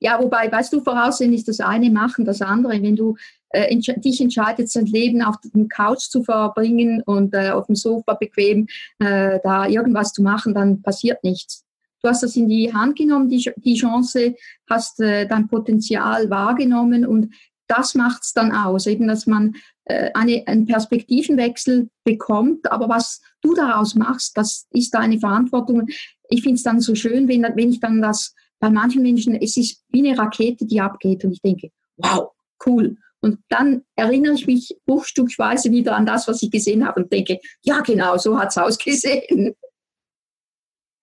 Ja, 0.00 0.20
wobei, 0.20 0.50
weißt 0.50 0.72
du, 0.72 0.80
voraussehen 0.80 1.32
ist 1.32 1.48
das 1.48 1.60
eine, 1.60 1.90
machen 1.90 2.24
das 2.24 2.42
andere. 2.42 2.82
Wenn 2.82 2.96
du 2.96 3.16
äh, 3.50 3.72
entsch 3.72 3.90
dich 3.96 4.20
entscheidest, 4.20 4.76
dein 4.76 4.86
Leben 4.86 5.22
auf 5.22 5.36
dem 5.40 5.68
Couch 5.68 6.08
zu 6.10 6.22
verbringen 6.22 7.02
und 7.02 7.34
äh, 7.34 7.50
auf 7.50 7.66
dem 7.66 7.76
Sofa 7.76 8.14
bequem 8.14 8.66
äh, 8.98 9.38
da 9.42 9.66
irgendwas 9.66 10.12
zu 10.12 10.22
machen, 10.22 10.54
dann 10.54 10.82
passiert 10.82 11.22
nichts. 11.24 11.64
Du 12.02 12.10
hast 12.10 12.22
das 12.22 12.36
in 12.36 12.48
die 12.48 12.74
Hand 12.74 12.96
genommen, 12.96 13.30
die, 13.30 13.50
die 13.56 13.76
Chance, 13.76 14.34
hast 14.68 15.00
äh, 15.00 15.26
dein 15.26 15.48
Potenzial 15.48 16.28
wahrgenommen 16.28 17.06
und 17.06 17.32
das 17.66 17.94
macht's 17.94 18.34
dann 18.34 18.52
aus, 18.52 18.86
eben, 18.86 19.08
dass 19.08 19.26
man 19.26 19.54
äh, 19.84 20.10
eine, 20.14 20.42
einen 20.46 20.66
Perspektivenwechsel 20.66 21.88
bekommt. 22.04 22.70
Aber 22.70 22.88
was 22.88 23.22
du 23.40 23.54
daraus 23.54 23.94
machst, 23.94 24.36
das 24.36 24.66
ist 24.70 24.94
deine 24.94 25.18
Verantwortung. 25.18 25.86
Ich 26.28 26.42
finde 26.42 26.56
es 26.56 26.62
dann 26.62 26.80
so 26.80 26.94
schön, 26.94 27.28
wenn, 27.28 27.42
wenn 27.42 27.70
ich 27.70 27.80
dann 27.80 28.02
das 28.02 28.34
bei 28.64 28.70
manchen 28.70 29.02
Menschen, 29.02 29.34
es 29.34 29.58
ist 29.58 29.84
wie 29.90 30.08
eine 30.08 30.18
Rakete, 30.18 30.64
die 30.64 30.80
abgeht 30.80 31.22
und 31.22 31.32
ich 31.32 31.42
denke, 31.42 31.68
wow, 31.98 32.32
cool. 32.64 32.96
Und 33.20 33.40
dann 33.50 33.82
erinnere 33.94 34.32
ich 34.32 34.46
mich 34.46 34.74
bruchstückweise 34.86 35.70
wieder 35.70 35.94
an 35.94 36.06
das, 36.06 36.26
was 36.28 36.42
ich 36.42 36.50
gesehen 36.50 36.86
habe 36.86 37.02
und 37.02 37.12
denke, 37.12 37.40
ja 37.60 37.80
genau, 37.80 38.16
so 38.16 38.38
hat 38.38 38.48
es 38.48 38.56
ausgesehen. 38.56 39.54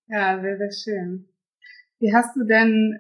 Ja, 0.08 0.42
sehr, 0.42 0.58
sehr 0.58 0.72
schön. 0.72 1.30
Wie 2.00 2.12
hast 2.12 2.36
du 2.36 2.46
denn 2.46 3.00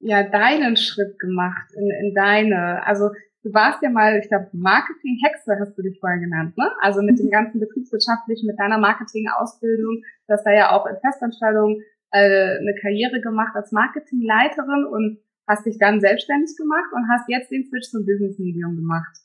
ja 0.00 0.24
deinen 0.24 0.76
Schritt 0.76 1.16
gemacht 1.20 1.70
in, 1.76 1.88
in 2.02 2.14
deine, 2.16 2.84
also 2.84 3.10
du 3.44 3.54
warst 3.54 3.80
ja 3.80 3.90
mal, 3.90 4.18
ich 4.18 4.28
glaube, 4.28 4.48
Marketing-Hexe 4.52 5.56
hast 5.60 5.78
du 5.78 5.82
dich 5.82 6.00
vorher 6.00 6.18
genannt, 6.18 6.58
ne? 6.58 6.68
Also 6.80 7.00
mit 7.00 7.20
dem 7.20 7.30
ganzen 7.30 7.60
betriebswirtschaftlichen, 7.60 8.48
mit 8.48 8.58
deiner 8.58 8.78
Marketing-Ausbildung, 8.78 10.02
das 10.26 10.42
da 10.42 10.52
ja 10.52 10.72
auch 10.72 10.84
in 10.86 10.96
Festanstellung 11.00 11.80
äh, 12.14 12.58
eine 12.58 12.74
Karriere 12.80 13.20
gemacht 13.20 13.54
als 13.54 13.72
Marketingleiterin 13.72 14.86
und 14.86 15.18
hast 15.48 15.66
dich 15.66 15.78
dann 15.78 16.00
selbstständig 16.00 16.56
gemacht 16.56 16.92
und 16.92 17.08
hast 17.10 17.28
jetzt 17.28 17.50
den 17.50 17.64
Switch 17.64 17.90
zum 17.90 18.06
Business 18.06 18.38
Medium 18.38 18.76
gemacht. 18.76 19.23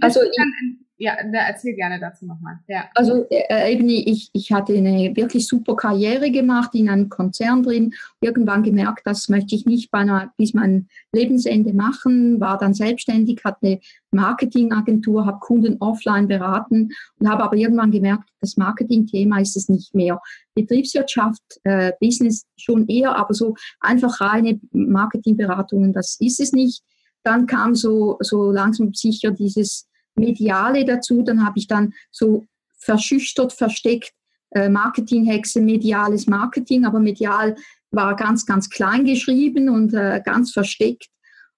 Also 0.00 0.20
dann 0.20 0.52
in, 0.62 0.86
ja, 1.00 1.14
erzähl 1.14 1.74
gerne 1.74 1.98
dazu 1.98 2.26
nochmal. 2.26 2.58
Ja. 2.68 2.84
Also 2.94 3.26
äh, 3.30 3.72
eben, 3.72 3.88
ich, 3.88 4.28
ich 4.34 4.52
hatte 4.52 4.74
eine 4.76 5.16
wirklich 5.16 5.46
super 5.46 5.74
Karriere 5.74 6.30
gemacht 6.30 6.74
in 6.74 6.90
einem 6.90 7.08
Konzern 7.08 7.62
drin, 7.62 7.94
irgendwann 8.20 8.62
gemerkt, 8.62 9.00
das 9.06 9.30
möchte 9.30 9.54
ich 9.54 9.64
nicht 9.64 9.92
einer, 9.94 10.30
bis 10.36 10.52
mein 10.52 10.88
Lebensende 11.12 11.72
machen, 11.72 12.38
war 12.38 12.58
dann 12.58 12.74
selbstständig, 12.74 13.40
hatte 13.44 13.66
eine 13.66 13.80
Marketingagentur, 14.10 15.24
habe 15.24 15.38
Kunden 15.38 15.78
offline 15.80 16.28
beraten 16.28 16.90
und 17.18 17.30
habe 17.30 17.44
aber 17.44 17.56
irgendwann 17.56 17.92
gemerkt, 17.92 18.28
das 18.42 18.58
Marketing-Thema 18.58 19.40
ist 19.40 19.56
es 19.56 19.70
nicht 19.70 19.94
mehr. 19.94 20.20
Betriebswirtschaft, 20.54 21.42
äh, 21.64 21.92
Business 21.98 22.44
schon 22.58 22.86
eher, 22.88 23.16
aber 23.16 23.32
so 23.32 23.54
einfach 23.80 24.20
reine 24.20 24.60
Marketingberatungen, 24.72 25.94
das 25.94 26.18
ist 26.20 26.40
es 26.40 26.52
nicht. 26.52 26.82
Dann 27.22 27.46
kam 27.46 27.74
so, 27.74 28.18
so 28.20 28.50
langsam 28.50 28.92
sicher 28.94 29.30
dieses 29.30 29.86
Mediale 30.14 30.84
dazu. 30.84 31.22
Dann 31.22 31.44
habe 31.44 31.58
ich 31.58 31.66
dann 31.66 31.92
so 32.10 32.44
verschüchtert, 32.78 33.52
versteckt 33.52 34.12
äh, 34.50 34.68
Marketinghexe, 34.68 35.60
mediales 35.60 36.26
Marketing, 36.26 36.84
aber 36.84 36.98
medial 37.00 37.56
war 37.90 38.16
ganz, 38.16 38.46
ganz 38.46 38.68
klein 38.70 39.04
geschrieben 39.04 39.68
und 39.68 39.94
äh, 39.94 40.20
ganz 40.24 40.52
versteckt. 40.52 41.08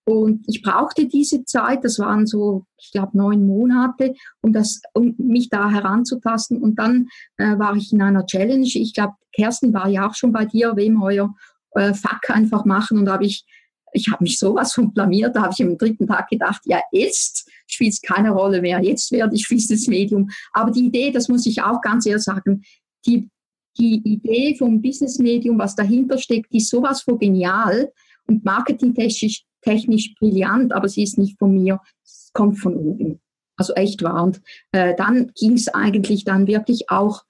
Und 0.05 0.44
ich 0.48 0.62
brauchte 0.62 1.07
diese 1.07 1.44
Zeit, 1.44 1.85
das 1.85 1.98
waren 2.01 2.27
so, 2.27 2.66
ich 2.77 2.90
glaube, 2.90 3.16
neun 3.16 3.46
Monate, 3.46 4.14
um, 4.40 4.53
das, 4.53 4.81
um 4.94 5.14
mich 5.16 5.48
da 5.48 5.70
heranzutasten. 5.70 6.61
Und 6.61 6.77
dann 6.77 7.09
äh, 7.37 7.57
war 7.59 7.77
ich 7.77 7.92
in 7.92 8.03
einer 8.03 8.27
Challenge. 8.27 8.66
Ich 8.66 8.94
glaube, 8.94 9.14
Kerstin 9.33 9.72
war 9.72 9.88
ja 9.88 10.09
auch 10.09 10.14
schon 10.14 10.33
bei 10.33 10.44
dir, 10.44 10.75
wem 10.75 11.01
euer 11.01 11.33
äh, 11.75 11.94
Fuck 11.94 12.31
einfach 12.31 12.64
machen. 12.64 12.98
Und 12.98 13.05
da 13.05 13.12
habe 13.12 13.27
ich 13.27 13.44
ich 13.93 14.09
habe 14.11 14.25
mich 14.25 14.39
sowas 14.39 14.73
von 14.73 14.93
blamiert, 14.93 15.37
da 15.37 15.43
habe 15.43 15.55
ich 15.57 15.63
am 15.63 15.77
dritten 15.77 16.07
Tag 16.07 16.29
gedacht, 16.29 16.63
ja, 16.65 16.81
jetzt 16.93 17.49
spielt 17.67 17.93
es 17.93 18.01
keine 18.01 18.31
Rolle 18.31 18.61
mehr, 18.61 18.83
jetzt 18.83 19.13
werde 19.13 19.35
ich 19.35 19.49
Business 19.49 19.87
Medium. 19.87 20.31
Aber 20.53 20.71
die 20.71 20.87
Idee, 20.87 21.11
das 21.11 21.29
muss 21.29 21.47
ich 21.47 21.63
auch 21.63 21.81
ganz 21.81 22.07
ehrlich 22.07 22.25
sagen, 22.25 22.63
die, 23.07 23.29
die 23.79 24.01
Idee 24.05 24.57
vom 24.57 24.81
Business 24.81 25.19
Medium, 25.19 25.59
was 25.59 25.75
dahinter 25.75 26.19
steckt, 26.19 26.53
ist 26.55 26.71
sowas 26.71 27.03
von 27.03 27.19
genial 27.19 27.91
und 28.27 28.45
marketingtechnisch 28.45 29.45
technisch 29.63 30.15
brillant, 30.19 30.73
aber 30.73 30.89
sie 30.89 31.05
ist 31.05 31.19
nicht 31.19 31.39
von 31.39 31.55
mir, 31.55 31.81
es 32.05 32.31
kommt 32.35 32.59
von 32.59 32.77
oben. 32.77 33.21
Also 33.57 33.75
echt 33.75 34.03
wahr. 34.03 34.25
Und 34.25 34.43
äh, 34.73 34.95
dann 34.97 35.33
ging 35.39 35.53
es 35.53 35.69
eigentlich 35.69 36.25
dann 36.25 36.47
wirklich 36.47 36.91
auch 36.91 37.23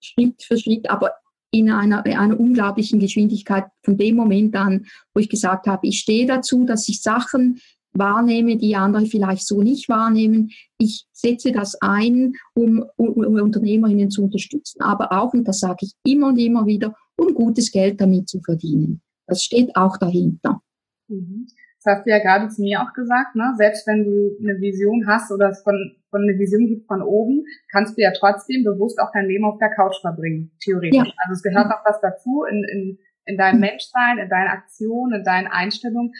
Schritt 0.00 0.42
für 0.42 0.58
Schritt, 0.58 0.90
aber 0.90 1.12
in 1.52 1.70
einer, 1.70 2.04
in 2.06 2.16
einer 2.16 2.40
unglaublichen 2.40 2.98
Geschwindigkeit 2.98 3.66
von 3.82 3.96
dem 3.96 4.16
Moment 4.16 4.56
an, 4.56 4.86
wo 5.14 5.20
ich 5.20 5.28
gesagt 5.28 5.66
habe, 5.66 5.86
ich 5.86 6.00
stehe 6.00 6.26
dazu, 6.26 6.64
dass 6.64 6.88
ich 6.88 7.02
Sachen 7.02 7.60
wahrnehme, 7.92 8.56
die 8.56 8.74
andere 8.74 9.04
vielleicht 9.04 9.46
so 9.46 9.62
nicht 9.62 9.88
wahrnehmen. 9.88 10.50
Ich 10.78 11.04
setze 11.12 11.52
das 11.52 11.80
ein, 11.80 12.34
um, 12.54 12.84
um, 12.96 13.12
um 13.12 13.34
Unternehmerinnen 13.34 14.10
zu 14.10 14.24
unterstützen, 14.24 14.80
aber 14.80 15.12
auch, 15.12 15.34
und 15.34 15.44
das 15.46 15.60
sage 15.60 15.86
ich 15.86 15.92
immer 16.04 16.28
und 16.28 16.38
immer 16.38 16.66
wieder, 16.66 16.94
um 17.16 17.34
gutes 17.34 17.70
Geld 17.70 18.00
damit 18.00 18.30
zu 18.30 18.40
verdienen. 18.40 19.02
Das 19.26 19.42
steht 19.42 19.76
auch 19.76 19.98
dahinter. 19.98 20.62
Mhm. 21.08 21.46
Das 21.82 21.96
hast 21.96 22.06
du 22.06 22.10
ja 22.10 22.18
gerade 22.18 22.48
zu 22.48 22.62
mir 22.62 22.80
auch 22.80 22.92
gesagt, 22.92 23.34
ne? 23.34 23.54
Selbst 23.56 23.86
wenn 23.88 24.04
du 24.04 24.36
eine 24.38 24.60
Vision 24.60 25.06
hast 25.06 25.32
oder 25.32 25.48
es 25.48 25.62
von, 25.62 25.96
von 26.10 26.22
eine 26.22 26.38
Vision 26.38 26.68
gibt 26.68 26.86
von 26.86 27.02
oben, 27.02 27.44
kannst 27.72 27.98
du 27.98 28.02
ja 28.02 28.12
trotzdem 28.12 28.62
bewusst 28.62 29.00
auch 29.00 29.10
dein 29.12 29.26
Leben 29.26 29.44
auf 29.44 29.58
der 29.58 29.70
Couch 29.70 30.00
verbringen, 30.00 30.52
theoretisch. 30.62 30.96
Ja. 30.96 31.14
Also 31.24 31.32
es 31.32 31.42
gehört 31.42 31.72
auch 31.72 31.84
was 31.84 32.00
dazu 32.00 32.44
in, 32.48 32.64
in, 32.70 32.98
in 33.24 33.36
deinem 33.36 33.60
Menschsein, 33.60 34.18
in 34.18 34.28
deinen 34.28 34.48
Aktionen, 34.48 35.18
in 35.20 35.24
deinen 35.24 35.48
Einstellungen. 35.48 36.12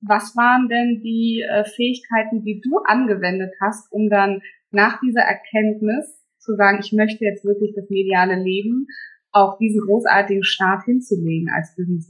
Was 0.00 0.36
waren 0.36 0.68
denn 0.68 1.00
die 1.02 1.42
äh, 1.42 1.64
Fähigkeiten, 1.64 2.44
die 2.44 2.60
du 2.62 2.78
angewendet 2.84 3.52
hast, 3.60 3.90
um 3.90 4.08
dann 4.08 4.40
nach 4.70 5.00
dieser 5.00 5.22
Erkenntnis 5.22 6.22
zu 6.38 6.54
sagen, 6.54 6.78
ich 6.80 6.92
möchte 6.92 7.24
jetzt 7.24 7.44
wirklich 7.44 7.72
das 7.74 7.90
mediale 7.90 8.40
Leben 8.40 8.86
auf 9.32 9.58
diesen 9.58 9.80
großartigen 9.80 10.44
Start 10.44 10.84
hinzulegen 10.84 11.48
als 11.52 11.74
Business 11.74 12.08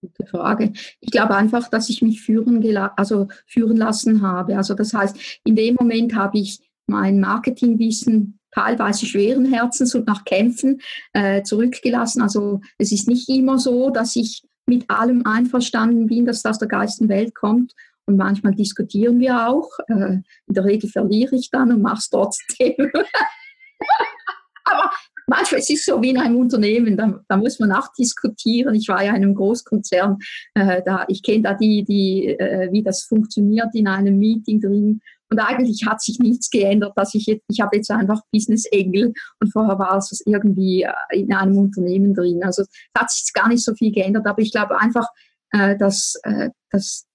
Gute 0.00 0.26
Frage. 0.26 0.72
Ich 1.00 1.10
glaube 1.10 1.34
einfach, 1.34 1.68
dass 1.68 1.88
ich 1.88 2.02
mich 2.02 2.20
führen, 2.20 2.64
also 2.96 3.28
führen 3.46 3.76
lassen 3.76 4.22
habe. 4.22 4.56
Also 4.56 4.74
das 4.74 4.92
heißt, 4.92 5.40
in 5.44 5.56
dem 5.56 5.74
Moment 5.74 6.14
habe 6.14 6.38
ich 6.38 6.60
mein 6.86 7.20
Marketingwissen 7.20 8.38
teilweise 8.52 9.06
schweren 9.06 9.44
Herzens 9.44 9.94
und 9.94 10.06
nach 10.06 10.24
Kämpfen 10.24 10.80
äh, 11.12 11.42
zurückgelassen. 11.42 12.22
Also 12.22 12.60
es 12.78 12.92
ist 12.92 13.08
nicht 13.08 13.28
immer 13.28 13.58
so, 13.58 13.90
dass 13.90 14.16
ich 14.16 14.42
mit 14.66 14.88
allem 14.90 15.26
einverstanden 15.26 16.06
bin, 16.06 16.26
dass 16.26 16.42
das 16.42 16.58
der 16.58 16.68
Geist 16.68 17.00
in 17.00 17.08
Welt 17.08 17.34
kommt. 17.34 17.72
Und 18.06 18.16
manchmal 18.16 18.54
diskutieren 18.54 19.18
wir 19.18 19.48
auch. 19.48 19.70
Äh, 19.88 20.20
in 20.46 20.54
der 20.54 20.64
Regel 20.64 20.88
verliere 20.88 21.36
ich 21.36 21.50
dann 21.50 21.72
und 21.72 21.82
mache 21.82 21.98
es 21.98 22.08
trotzdem. 22.08 22.74
Aber 24.64 24.90
manchmal 25.26 25.60
ist 25.60 25.70
es 25.70 25.84
so 25.84 26.00
wie 26.00 26.10
in 26.10 26.18
einem 26.18 26.36
Unternehmen, 26.36 26.96
da, 26.96 27.20
da 27.28 27.36
muss 27.36 27.58
man 27.58 27.72
auch 27.72 27.92
diskutieren. 27.98 28.74
Ich 28.74 28.88
war 28.88 29.02
ja 29.02 29.10
in 29.10 29.16
einem 29.16 29.34
Großkonzern, 29.34 30.18
äh, 30.54 30.82
da, 30.84 31.04
ich 31.08 31.22
kenne 31.22 31.42
da 31.42 31.54
die, 31.54 31.84
die, 31.84 32.28
äh, 32.28 32.70
wie 32.72 32.82
das 32.82 33.02
funktioniert 33.02 33.74
in 33.74 33.88
einem 33.88 34.18
Meeting 34.18 34.60
drin. 34.60 35.00
Und 35.28 35.40
eigentlich 35.40 35.84
hat 35.86 36.00
sich 36.00 36.18
nichts 36.20 36.50
geändert, 36.50 36.92
dass 36.96 37.14
ich 37.14 37.26
jetzt, 37.26 37.44
ich 37.50 37.60
habe 37.60 37.76
jetzt 37.76 37.90
einfach 37.90 38.22
Business 38.32 38.64
Engel 38.66 39.12
und 39.40 39.52
vorher 39.52 39.78
war 39.78 39.96
es 39.96 40.22
irgendwie 40.24 40.82
äh, 40.82 40.92
in 41.12 41.32
einem 41.32 41.58
Unternehmen 41.58 42.14
drin. 42.14 42.44
Also 42.44 42.62
es 42.62 42.68
hat 42.96 43.10
sich 43.10 43.32
gar 43.32 43.48
nicht 43.48 43.64
so 43.64 43.74
viel 43.74 43.92
geändert, 43.92 44.26
aber 44.26 44.40
ich 44.40 44.52
glaube 44.52 44.78
einfach, 44.80 45.08
äh, 45.50 45.76
dass, 45.76 46.14
äh, 46.22 46.50
dass 46.70 47.06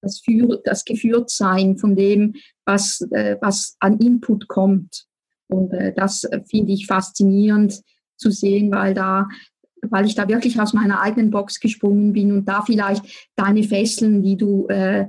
das, 0.00 0.20
Führ 0.20 0.60
das 0.64 0.84
Geführtsein 0.84 1.76
von 1.76 1.96
dem, 1.96 2.34
was, 2.64 3.00
äh, 3.10 3.36
was 3.40 3.76
an 3.80 3.98
Input 3.98 4.46
kommt. 4.48 5.06
Und 5.52 5.72
äh, 5.72 5.92
das 5.94 6.28
finde 6.50 6.72
ich 6.72 6.86
faszinierend 6.86 7.82
zu 8.16 8.30
sehen, 8.30 8.70
weil 8.70 8.94
da 8.94 9.28
weil 9.84 10.06
ich 10.06 10.14
da 10.14 10.28
wirklich 10.28 10.60
aus 10.60 10.74
meiner 10.74 11.00
eigenen 11.00 11.30
Box 11.30 11.58
gesprungen 11.58 12.12
bin 12.12 12.30
und 12.30 12.44
da 12.48 12.62
vielleicht 12.62 13.30
deine 13.34 13.64
Fesseln, 13.64 14.22
die 14.22 14.36
du 14.36 14.68
äh, 14.68 15.08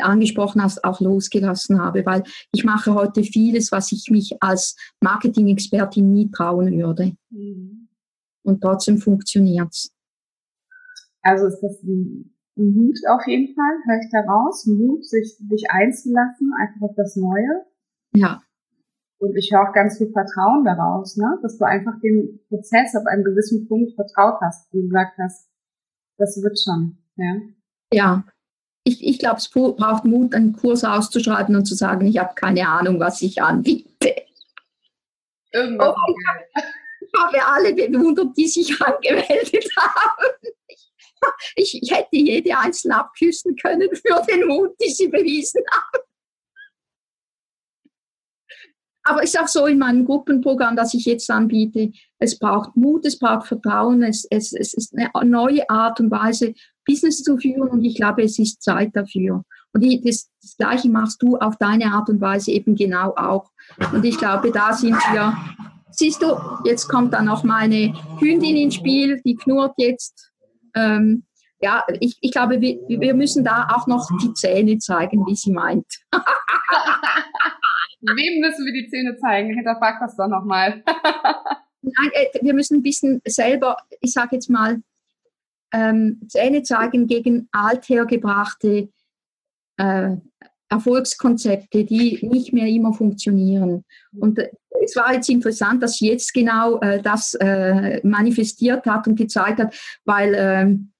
angesprochen 0.00 0.62
hast, 0.62 0.82
auch 0.82 1.00
losgelassen 1.00 1.80
habe, 1.80 2.04
weil 2.06 2.22
ich 2.52 2.64
mache 2.64 2.94
heute 2.94 3.22
vieles, 3.22 3.70
was 3.70 3.92
ich 3.92 4.08
mich 4.10 4.36
als 4.40 4.76
Marketing-Expertin 5.00 6.10
nie 6.12 6.30
trauen 6.30 6.72
würde. 6.76 7.16
Mhm. 7.30 7.88
Und 8.42 8.60
trotzdem 8.60 8.98
funktioniert's. 8.98 9.92
Also 11.22 11.46
ist 11.46 11.60
das 11.60 11.82
ein 11.82 12.34
Mut 12.56 12.98
auf 13.08 13.26
jeden 13.26 13.54
Fall, 13.54 13.74
höre 13.86 14.00
ich 14.00 14.10
da 14.10 14.32
raus, 14.32 14.66
Mut, 14.66 15.04
sich, 15.04 15.36
sich 15.36 15.64
einzulassen, 15.70 16.52
einfach 16.60 16.82
auf 16.82 16.94
das 16.96 17.16
Neue. 17.16 17.64
Ja. 18.14 18.42
Und 19.18 19.36
ich 19.36 19.50
höre 19.52 19.68
auch 19.68 19.72
ganz 19.72 19.98
viel 19.98 20.10
Vertrauen 20.10 20.64
daraus, 20.64 21.16
ne? 21.16 21.38
dass 21.42 21.56
du 21.56 21.64
einfach 21.64 21.98
dem 22.02 22.40
Prozess 22.48 22.94
auf 22.96 23.06
einem 23.06 23.24
gewissen 23.24 23.66
Punkt 23.68 23.94
vertraut 23.94 24.40
hast, 24.40 24.72
wie 24.72 24.82
du 24.82 24.88
gesagt 24.88 25.16
hast, 25.18 25.48
das 26.18 26.40
wird 26.42 26.58
schon. 26.58 26.98
Ja, 27.16 27.34
ja. 27.92 28.24
ich, 28.84 29.04
ich 29.06 29.18
glaube, 29.18 29.36
es 29.36 29.48
braucht 29.48 30.04
Mut, 30.04 30.34
einen 30.34 30.52
Kurs 30.52 30.84
auszuschreiben 30.84 31.54
und 31.54 31.64
zu 31.64 31.74
sagen, 31.74 32.06
ich 32.06 32.18
habe 32.18 32.34
keine 32.34 32.68
Ahnung, 32.68 32.98
was 33.00 33.22
ich 33.22 33.40
anbiete. 33.40 34.14
Irgendwas. 35.52 35.94
Oh, 35.96 36.14
ich 37.00 37.20
habe 37.20 37.46
alle 37.46 37.74
bewundert, 37.74 38.36
die 38.36 38.48
sich 38.48 38.80
angemeldet 38.82 39.68
haben. 39.76 40.26
Ich, 41.56 41.80
ich 41.80 41.90
hätte 41.90 42.16
jede 42.16 42.58
einzelne 42.58 42.98
abküssen 42.98 43.56
können 43.56 43.88
für 43.94 44.22
den 44.28 44.46
Mut, 44.46 44.74
die 44.82 44.90
sie 44.90 45.08
bewiesen 45.08 45.62
haben. 45.70 46.02
Aber 49.04 49.22
ist 49.22 49.38
auch 49.38 49.48
so 49.48 49.66
in 49.66 49.78
meinem 49.78 50.06
Gruppenprogramm, 50.06 50.76
das 50.76 50.94
ich 50.94 51.04
jetzt 51.04 51.30
anbiete, 51.30 51.92
es 52.18 52.38
braucht 52.38 52.74
Mut, 52.74 53.04
es 53.04 53.18
braucht 53.18 53.46
Vertrauen, 53.46 54.02
es, 54.02 54.26
es, 54.30 54.54
es 54.54 54.72
ist 54.72 54.94
eine 54.96 55.30
neue 55.30 55.68
Art 55.68 56.00
und 56.00 56.10
Weise, 56.10 56.54
Business 56.86 57.22
zu 57.22 57.36
führen 57.36 57.68
und 57.68 57.84
ich 57.84 57.96
glaube, 57.96 58.22
es 58.22 58.38
ist 58.38 58.62
Zeit 58.62 58.90
dafür. 58.94 59.44
Und 59.72 59.82
die, 59.82 60.00
das, 60.02 60.30
das 60.40 60.56
Gleiche 60.56 60.88
machst 60.88 61.22
du 61.22 61.36
auf 61.36 61.56
deine 61.56 61.92
Art 61.92 62.08
und 62.08 62.20
Weise 62.20 62.52
eben 62.52 62.76
genau 62.76 63.14
auch. 63.16 63.50
Und 63.92 64.04
ich 64.04 64.16
glaube, 64.16 64.50
da 64.50 64.72
sind 64.72 64.96
wir, 65.12 65.36
siehst 65.90 66.22
du, 66.22 66.36
jetzt 66.64 66.88
kommt 66.88 67.12
dann 67.12 67.26
noch 67.26 67.44
meine 67.44 67.92
Hündin 68.20 68.56
ins 68.56 68.76
Spiel, 68.76 69.20
die 69.24 69.36
knurrt 69.36 69.74
jetzt. 69.76 70.32
Ähm, 70.74 71.24
ja, 71.60 71.82
ich, 72.00 72.16
ich 72.20 72.32
glaube, 72.32 72.60
wir, 72.60 72.78
wir 72.88 73.14
müssen 73.14 73.44
da 73.44 73.68
auch 73.74 73.86
noch 73.86 74.08
die 74.22 74.32
Zähne 74.34 74.78
zeigen, 74.78 75.26
wie 75.26 75.36
sie 75.36 75.52
meint. 75.52 75.86
Wem 78.04 78.40
müssen 78.40 78.66
wir 78.66 78.72
die 78.72 78.88
Zähne 78.88 79.16
zeigen? 79.16 79.54
Hinterfrag 79.54 79.98
das 80.00 80.16
doch 80.16 80.28
nochmal. 80.28 80.82
Nein, 81.82 82.10
äh, 82.12 82.38
wir 82.42 82.54
müssen 82.54 82.78
ein 82.78 82.82
bisschen 82.82 83.20
selber, 83.24 83.76
ich 84.00 84.12
sage 84.12 84.36
jetzt 84.36 84.50
mal, 84.50 84.82
ähm, 85.72 86.20
Zähne 86.28 86.62
zeigen 86.62 87.06
gegen 87.06 87.48
althergebrachte 87.52 88.88
äh, 89.76 90.16
Erfolgskonzepte, 90.68 91.84
die 91.84 92.26
nicht 92.26 92.52
mehr 92.52 92.66
immer 92.66 92.92
funktionieren. 92.92 93.84
Und 94.18 94.38
äh, 94.38 94.50
es 94.84 94.96
war 94.96 95.14
jetzt 95.14 95.28
interessant, 95.28 95.82
dass 95.82 96.00
jetzt 96.00 96.32
genau 96.34 96.80
äh, 96.80 97.00
das 97.00 97.34
äh, 97.34 98.00
manifestiert 98.06 98.84
hat 98.86 99.06
und 99.06 99.16
gezeigt 99.16 99.60
hat, 99.60 99.74
weil 100.04 100.34
ähm, 100.36 100.92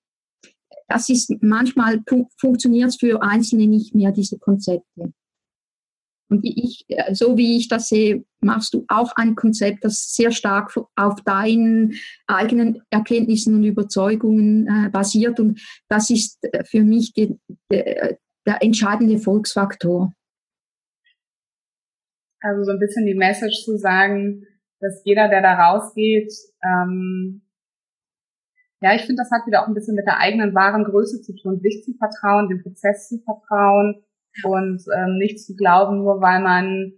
das 0.88 1.08
ist 1.08 1.32
manchmal 1.40 2.02
funktioniert 2.36 2.90
es 2.90 2.96
für 2.96 3.22
Einzelne 3.22 3.66
nicht 3.66 3.94
mehr, 3.94 4.12
diese 4.12 4.38
Konzepte. 4.38 5.12
Und 6.30 6.40
ich, 6.42 6.86
so 7.12 7.36
wie 7.36 7.58
ich 7.58 7.68
das 7.68 7.88
sehe, 7.88 8.24
machst 8.40 8.74
du 8.74 8.84
auch 8.88 9.12
ein 9.16 9.34
Konzept, 9.34 9.84
das 9.84 10.14
sehr 10.14 10.32
stark 10.32 10.74
auf 10.96 11.20
deinen 11.22 11.94
eigenen 12.26 12.82
Erkenntnissen 12.90 13.54
und 13.54 13.64
Überzeugungen 13.64 14.66
äh, 14.66 14.88
basiert. 14.90 15.38
Und 15.38 15.60
das 15.88 16.10
ist 16.10 16.38
äh, 16.42 16.64
für 16.64 16.82
mich 16.82 17.12
die, 17.12 17.38
die, 17.70 18.16
der 18.46 18.62
entscheidende 18.62 19.18
Volksfaktor. 19.18 20.12
Also 22.40 22.64
so 22.64 22.72
ein 22.72 22.78
bisschen 22.78 23.06
die 23.06 23.14
Message 23.14 23.64
zu 23.64 23.76
sagen, 23.78 24.46
dass 24.80 25.02
jeder, 25.04 25.28
der 25.28 25.42
da 25.42 25.54
rausgeht, 25.54 26.32
ähm, 26.62 27.42
ja, 28.82 28.94
ich 28.94 29.02
finde, 29.02 29.22
das 29.22 29.30
hat 29.30 29.46
wieder 29.46 29.62
auch 29.62 29.68
ein 29.68 29.74
bisschen 29.74 29.94
mit 29.94 30.06
der 30.06 30.18
eigenen 30.18 30.54
wahren 30.54 30.84
Größe 30.84 31.22
zu 31.22 31.34
tun, 31.34 31.60
sich 31.60 31.82
zu 31.84 31.94
vertrauen, 31.94 32.48
dem 32.48 32.62
Prozess 32.62 33.08
zu 33.08 33.18
vertrauen 33.20 34.04
und 34.42 34.82
ähm, 34.96 35.18
nicht 35.18 35.40
zu 35.40 35.54
glauben, 35.54 35.98
nur 35.98 36.20
weil 36.20 36.40
man 36.40 36.92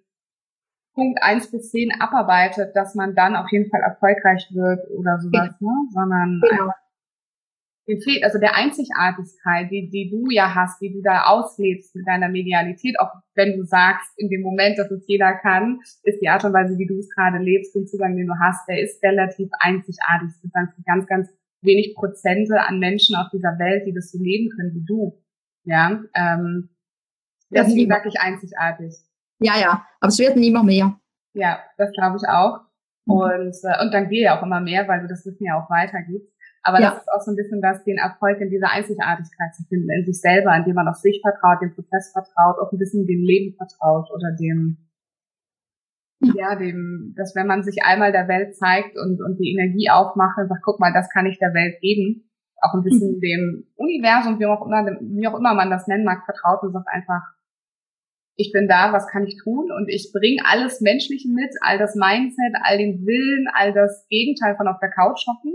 Punkt 0.96 1.22
eins 1.22 1.50
bis 1.50 1.70
zehn 1.70 1.90
abarbeitet, 2.00 2.74
dass 2.74 2.94
man 2.94 3.14
dann 3.14 3.36
auf 3.36 3.52
jeden 3.52 3.70
Fall 3.70 3.80
erfolgreich 3.82 4.48
wird 4.52 4.80
oder 4.90 5.18
sowas, 5.20 5.54
ne? 5.60 5.70
sondern 5.92 6.40
genau. 6.40 6.72
fehlt 8.02 8.24
also 8.24 8.38
der 8.38 8.56
Einzigartigkeit, 8.56 9.70
die, 9.70 9.90
die 9.90 10.08
du 10.10 10.30
ja 10.30 10.54
hast, 10.54 10.80
die 10.80 10.90
du 10.90 11.02
da 11.02 11.24
auslebst 11.24 11.94
mit 11.94 12.08
deiner 12.08 12.30
Medialität, 12.30 12.98
auch 12.98 13.10
wenn 13.34 13.58
du 13.58 13.64
sagst, 13.64 14.10
in 14.16 14.30
dem 14.30 14.40
Moment, 14.40 14.78
dass 14.78 14.90
es 14.90 15.06
jeder 15.06 15.34
kann, 15.34 15.80
ist 16.02 16.22
die 16.22 16.30
Art 16.30 16.44
und 16.44 16.54
Weise, 16.54 16.78
wie 16.78 16.86
du 16.86 16.98
es 16.98 17.10
gerade 17.14 17.38
lebst, 17.44 17.74
den 17.74 17.86
Zugang, 17.86 18.16
den 18.16 18.26
du 18.26 18.34
hast, 18.40 18.66
der 18.66 18.80
ist 18.80 19.02
relativ 19.04 19.50
einzigartig. 19.60 20.30
Es 20.30 20.40
gibt 20.40 20.54
ganz, 20.86 21.06
ganz 21.06 21.28
wenig 21.60 21.94
Prozente 21.94 22.58
an 22.60 22.78
Menschen 22.78 23.16
auf 23.16 23.28
dieser 23.30 23.58
Welt, 23.58 23.86
die 23.86 23.92
das 23.92 24.10
so 24.10 24.18
leben 24.18 24.48
können 24.56 24.72
wie 24.74 24.84
du. 24.86 25.22
Ja, 25.64 26.00
ähm, 26.14 26.70
das 27.50 27.68
ist 27.68 27.76
wirklich 27.76 28.20
einzigartig. 28.20 28.94
Ja, 29.38 29.52
ja, 29.60 29.86
aber 30.00 30.08
es 30.08 30.18
werden 30.18 30.42
immer 30.42 30.62
mehr. 30.62 30.98
Ja, 31.34 31.60
das 31.76 31.92
glaube 31.92 32.16
ich 32.16 32.28
auch. 32.28 32.60
Mhm. 33.06 33.14
Und, 33.14 33.56
äh, 33.62 33.82
und 33.82 33.92
dann 33.92 34.10
wir 34.10 34.22
ja 34.22 34.38
auch 34.38 34.42
immer 34.42 34.60
mehr, 34.60 34.88
weil 34.88 35.02
du 35.02 35.08
das 35.08 35.24
Wissen 35.26 35.44
ja 35.44 35.60
auch 35.60 35.70
weitergibst. 35.70 36.32
Aber 36.62 36.80
ja. 36.80 36.90
das 36.90 37.02
ist 37.02 37.08
auch 37.08 37.20
so 37.20 37.30
ein 37.30 37.36
bisschen 37.36 37.62
das, 37.62 37.84
den 37.84 37.98
Erfolg 37.98 38.40
in 38.40 38.50
dieser 38.50 38.72
Einzigartigkeit 38.72 39.54
zu 39.54 39.62
finden, 39.68 39.88
in 39.88 40.04
sich 40.04 40.20
selber, 40.20 40.56
indem 40.56 40.74
man 40.74 40.88
auf 40.88 40.96
sich 40.96 41.22
vertraut, 41.22 41.62
dem 41.62 41.74
Prozess 41.74 42.10
vertraut, 42.10 42.58
auch 42.58 42.72
ein 42.72 42.78
bisschen 42.78 43.06
dem 43.06 43.22
Leben 43.22 43.54
vertraut 43.54 44.10
oder 44.10 44.34
dem, 44.34 44.90
ja, 46.18 46.32
ja 46.34 46.56
dem, 46.56 47.14
dass 47.16 47.36
wenn 47.36 47.46
man 47.46 47.62
sich 47.62 47.84
einmal 47.84 48.10
der 48.10 48.26
Welt 48.26 48.56
zeigt 48.56 48.98
und, 48.98 49.22
und 49.22 49.38
die 49.38 49.54
Energie 49.54 49.90
aufmacht 49.90 50.38
und 50.38 50.48
sagt, 50.48 50.64
guck 50.64 50.80
mal, 50.80 50.92
das 50.92 51.08
kann 51.10 51.26
ich 51.26 51.38
der 51.38 51.54
Welt 51.54 51.78
geben, 51.80 52.28
auch 52.60 52.74
ein 52.74 52.82
bisschen 52.82 53.14
mhm. 53.14 53.20
dem 53.20 53.66
Universum, 53.76 54.40
wie 54.40 54.46
auch 54.46 54.66
immer, 54.66 54.84
wie 54.86 55.28
auch 55.28 55.38
immer 55.38 55.54
man 55.54 55.70
das 55.70 55.86
nennen 55.86 56.04
mag, 56.04 56.24
vertraut 56.24 56.64
und 56.64 56.72
sagt 56.72 56.88
einfach, 56.90 57.35
ich 58.36 58.52
bin 58.52 58.68
da, 58.68 58.92
was 58.92 59.08
kann 59.08 59.26
ich 59.26 59.36
tun? 59.42 59.72
Und 59.72 59.88
ich 59.88 60.12
bringe 60.12 60.42
alles 60.44 60.80
Menschliche 60.80 61.28
mit, 61.28 61.50
all 61.62 61.78
das 61.78 61.94
Mindset, 61.94 62.54
all 62.62 62.76
den 62.76 63.04
Willen, 63.06 63.48
all 63.54 63.72
das 63.72 64.06
Gegenteil 64.08 64.56
von 64.56 64.68
auf 64.68 64.78
der 64.80 64.90
Couch 64.90 65.26
hocken. 65.26 65.54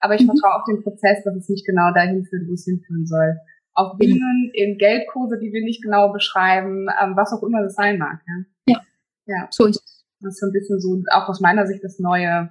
Aber 0.00 0.14
ich 0.14 0.22
mhm. 0.22 0.32
vertraue 0.32 0.60
auf 0.60 0.64
den 0.64 0.82
Prozess, 0.82 1.22
dass 1.24 1.36
es 1.36 1.48
nicht 1.48 1.66
genau 1.66 1.92
dahin 1.92 2.24
führt, 2.24 2.48
wo 2.48 2.54
es 2.54 2.64
hinführen 2.64 3.06
soll. 3.06 3.36
Auf 3.74 3.96
Bühnen, 3.98 4.50
in 4.54 4.76
Geldkurse, 4.76 5.38
die 5.38 5.52
wir 5.52 5.62
nicht 5.62 5.82
genau 5.82 6.12
beschreiben, 6.12 6.88
ähm, 7.00 7.16
was 7.16 7.32
auch 7.32 7.42
immer 7.42 7.62
das 7.62 7.74
sein 7.74 7.98
mag. 7.98 8.20
Ja, 8.26 8.74
ja. 8.74 8.80
ja. 9.26 9.48
so 9.50 9.66
ist 9.66 9.76
es. 9.76 10.04
Das 10.20 10.34
ist 10.34 10.40
so 10.40 10.46
ein 10.46 10.52
bisschen 10.52 10.80
so, 10.80 11.02
auch 11.12 11.28
aus 11.28 11.40
meiner 11.40 11.66
Sicht 11.66 11.82
das 11.82 11.98
neue, 11.98 12.50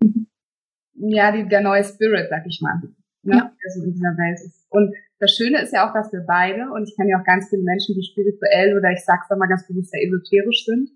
mhm. 0.00 0.28
ja, 0.94 1.32
die, 1.32 1.48
der 1.48 1.60
neue 1.60 1.84
Spirit, 1.84 2.28
sag 2.30 2.46
ich 2.46 2.60
mal, 2.62 2.80
ne, 3.22 3.36
ja. 3.36 3.52
der 3.62 3.70
so 3.72 3.84
in 3.84 3.92
dieser 3.92 4.16
Welt 4.16 4.38
ist. 4.44 4.66
Und 4.70 4.94
das 5.20 5.32
Schöne 5.32 5.62
ist 5.62 5.72
ja 5.72 5.88
auch, 5.88 5.94
dass 5.94 6.12
wir 6.12 6.24
beide, 6.26 6.70
und 6.72 6.88
ich 6.88 6.96
kenne 6.96 7.10
ja 7.10 7.20
auch 7.20 7.24
ganz 7.24 7.48
viele 7.48 7.62
Menschen, 7.62 7.94
die 7.94 8.02
spirituell 8.02 8.76
oder 8.76 8.90
ich 8.90 9.04
sag's 9.04 9.30
mal 9.30 9.46
ganz 9.46 9.66
bewusst 9.66 9.90
sehr 9.90 10.02
esoterisch 10.02 10.64
sind 10.64 10.90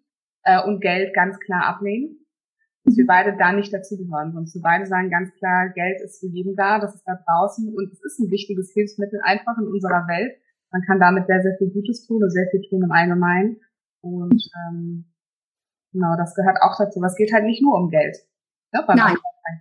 äh, 0.45 0.63
und 0.65 0.81
Geld 0.81 1.15
ganz 1.15 1.39
klar 1.39 1.67
ablehnen. 1.67 2.25
Dass 2.85 2.97
wir 2.97 3.07
beide 3.07 3.37
da 3.37 3.53
nicht 3.53 3.73
dazugehören, 3.73 4.33
sondern 4.33 4.53
wir 4.53 4.63
beide 4.63 4.87
sagen 4.87 5.11
ganz 5.11 5.33
klar, 5.35 5.69
Geld 5.75 6.01
ist 6.01 6.21
für 6.21 6.27
jeden 6.27 6.57
da, 6.57 6.79
das 6.79 6.95
ist 6.95 7.05
da 7.05 7.19
draußen 7.27 7.69
und 7.75 7.93
es 7.93 8.03
ist 8.03 8.19
ein 8.19 8.31
wichtiges 8.31 8.73
Hilfsmittel 8.73 9.21
einfach 9.23 9.59
in 9.59 9.67
unserer 9.69 10.09
Welt. 10.09 10.41
Man 10.71 10.83
kann 10.83 11.01
damit 11.01 11.27
sehr, 11.27 11.43
sehr 11.43 11.57
viel 11.59 11.71
Gutes 11.71 12.07
tun 12.07 12.23
und 12.23 12.31
sehr 12.31 12.49
viel 12.51 12.63
tun 12.69 12.83
im 12.83 12.93
Allgemeinen. 12.93 13.61
Und 14.01 14.43
ähm, 14.69 15.05
genau, 15.93 16.17
das 16.17 16.35
gehört 16.35 16.59
auch 16.63 16.77
dazu. 16.79 16.99
Aber 16.99 17.07
es 17.07 17.17
geht 17.17 17.33
halt 17.33 17.45
nicht 17.45 17.63
nur 17.63 17.79
um 17.79 17.91
Geld. 17.91 18.17
Ne, 18.73 18.85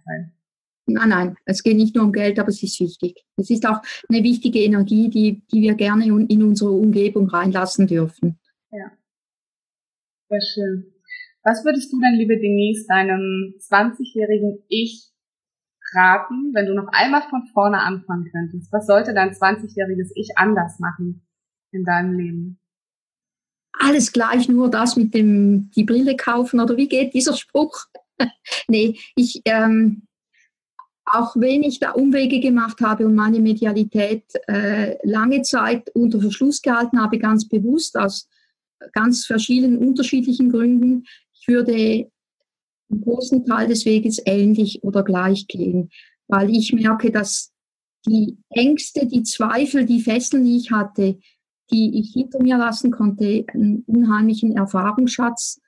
Nein. 0.05 0.36
Nein, 0.89 1.09
nein, 1.09 1.35
es 1.43 1.63
geht 1.63 1.75
nicht 1.75 1.95
nur 1.95 2.05
um 2.05 2.13
Geld, 2.13 2.39
aber 2.39 2.47
es 2.47 2.63
ist 2.63 2.79
wichtig. 2.79 3.25
Es 3.35 3.49
ist 3.49 3.67
auch 3.67 3.81
eine 4.07 4.23
wichtige 4.23 4.59
Energie, 4.59 5.09
die, 5.09 5.43
die 5.51 5.61
wir 5.61 5.75
gerne 5.75 6.05
in 6.05 6.43
unsere 6.43 6.71
Umgebung 6.71 7.27
reinlassen 7.27 7.87
dürfen. 7.87 8.39
Ja. 8.71 8.91
Sehr 10.29 10.41
schön. 10.41 10.93
Was 11.43 11.63
würdest 11.65 11.91
du 11.91 11.99
denn, 11.99 12.15
liebe 12.15 12.37
Denise, 12.37 12.85
deinem 12.87 13.53
20-jährigen 13.59 14.63
Ich 14.69 15.11
raten, 15.93 16.53
wenn 16.53 16.65
du 16.65 16.73
noch 16.73 16.87
einmal 16.91 17.23
von 17.29 17.45
vorne 17.53 17.79
anfangen 17.79 18.29
könntest? 18.31 18.71
Was 18.71 18.87
sollte 18.87 19.13
dein 19.13 19.31
20-jähriges 19.31 20.11
Ich 20.15 20.37
anders 20.37 20.79
machen 20.79 21.27
in 21.71 21.83
deinem 21.83 22.17
Leben? 22.17 22.59
Alles 23.73 24.11
gleich, 24.11 24.47
nur 24.47 24.71
das 24.71 24.95
mit 24.95 25.13
dem 25.13 25.69
die 25.75 25.83
Brille 25.83 26.15
kaufen 26.15 26.59
oder 26.59 26.77
wie 26.77 26.87
geht 26.87 27.13
dieser 27.13 27.35
Spruch? 27.35 27.85
nee, 28.67 28.97
ich 29.15 29.41
ähm, 29.45 30.06
auch 31.11 31.35
wenn 31.35 31.63
ich 31.63 31.79
da 31.79 31.91
Umwege 31.91 32.39
gemacht 32.39 32.81
habe 32.81 33.05
und 33.05 33.15
meine 33.15 33.39
Medialität 33.39 34.23
äh, 34.47 34.97
lange 35.07 35.41
Zeit 35.41 35.89
unter 35.95 36.19
Verschluss 36.19 36.61
gehalten 36.61 36.99
habe, 36.99 37.17
ganz 37.17 37.47
bewusst 37.47 37.97
aus 37.97 38.27
ganz 38.93 39.25
verschiedenen 39.25 39.77
unterschiedlichen 39.77 40.51
Gründen, 40.51 41.05
ich 41.33 41.47
würde 41.47 42.09
im 42.89 43.01
großen 43.01 43.45
Teil 43.45 43.67
des 43.67 43.85
Weges 43.85 44.21
ähnlich 44.25 44.83
oder 44.83 45.03
gleich 45.03 45.47
gehen, 45.47 45.89
weil 46.27 46.49
ich 46.49 46.73
merke, 46.73 47.11
dass 47.11 47.51
die 48.05 48.37
Ängste, 48.49 49.05
die 49.05 49.23
Zweifel, 49.23 49.85
die 49.85 50.01
Fesseln, 50.01 50.45
die 50.45 50.57
ich 50.57 50.71
hatte, 50.71 51.19
die 51.71 51.99
ich 51.99 52.13
hinter 52.13 52.41
mir 52.41 52.57
lassen 52.57 52.91
konnte, 52.91 53.45
einen 53.53 53.83
unheimlichen 53.87 54.55
Erfahrungsschatz 54.55 55.59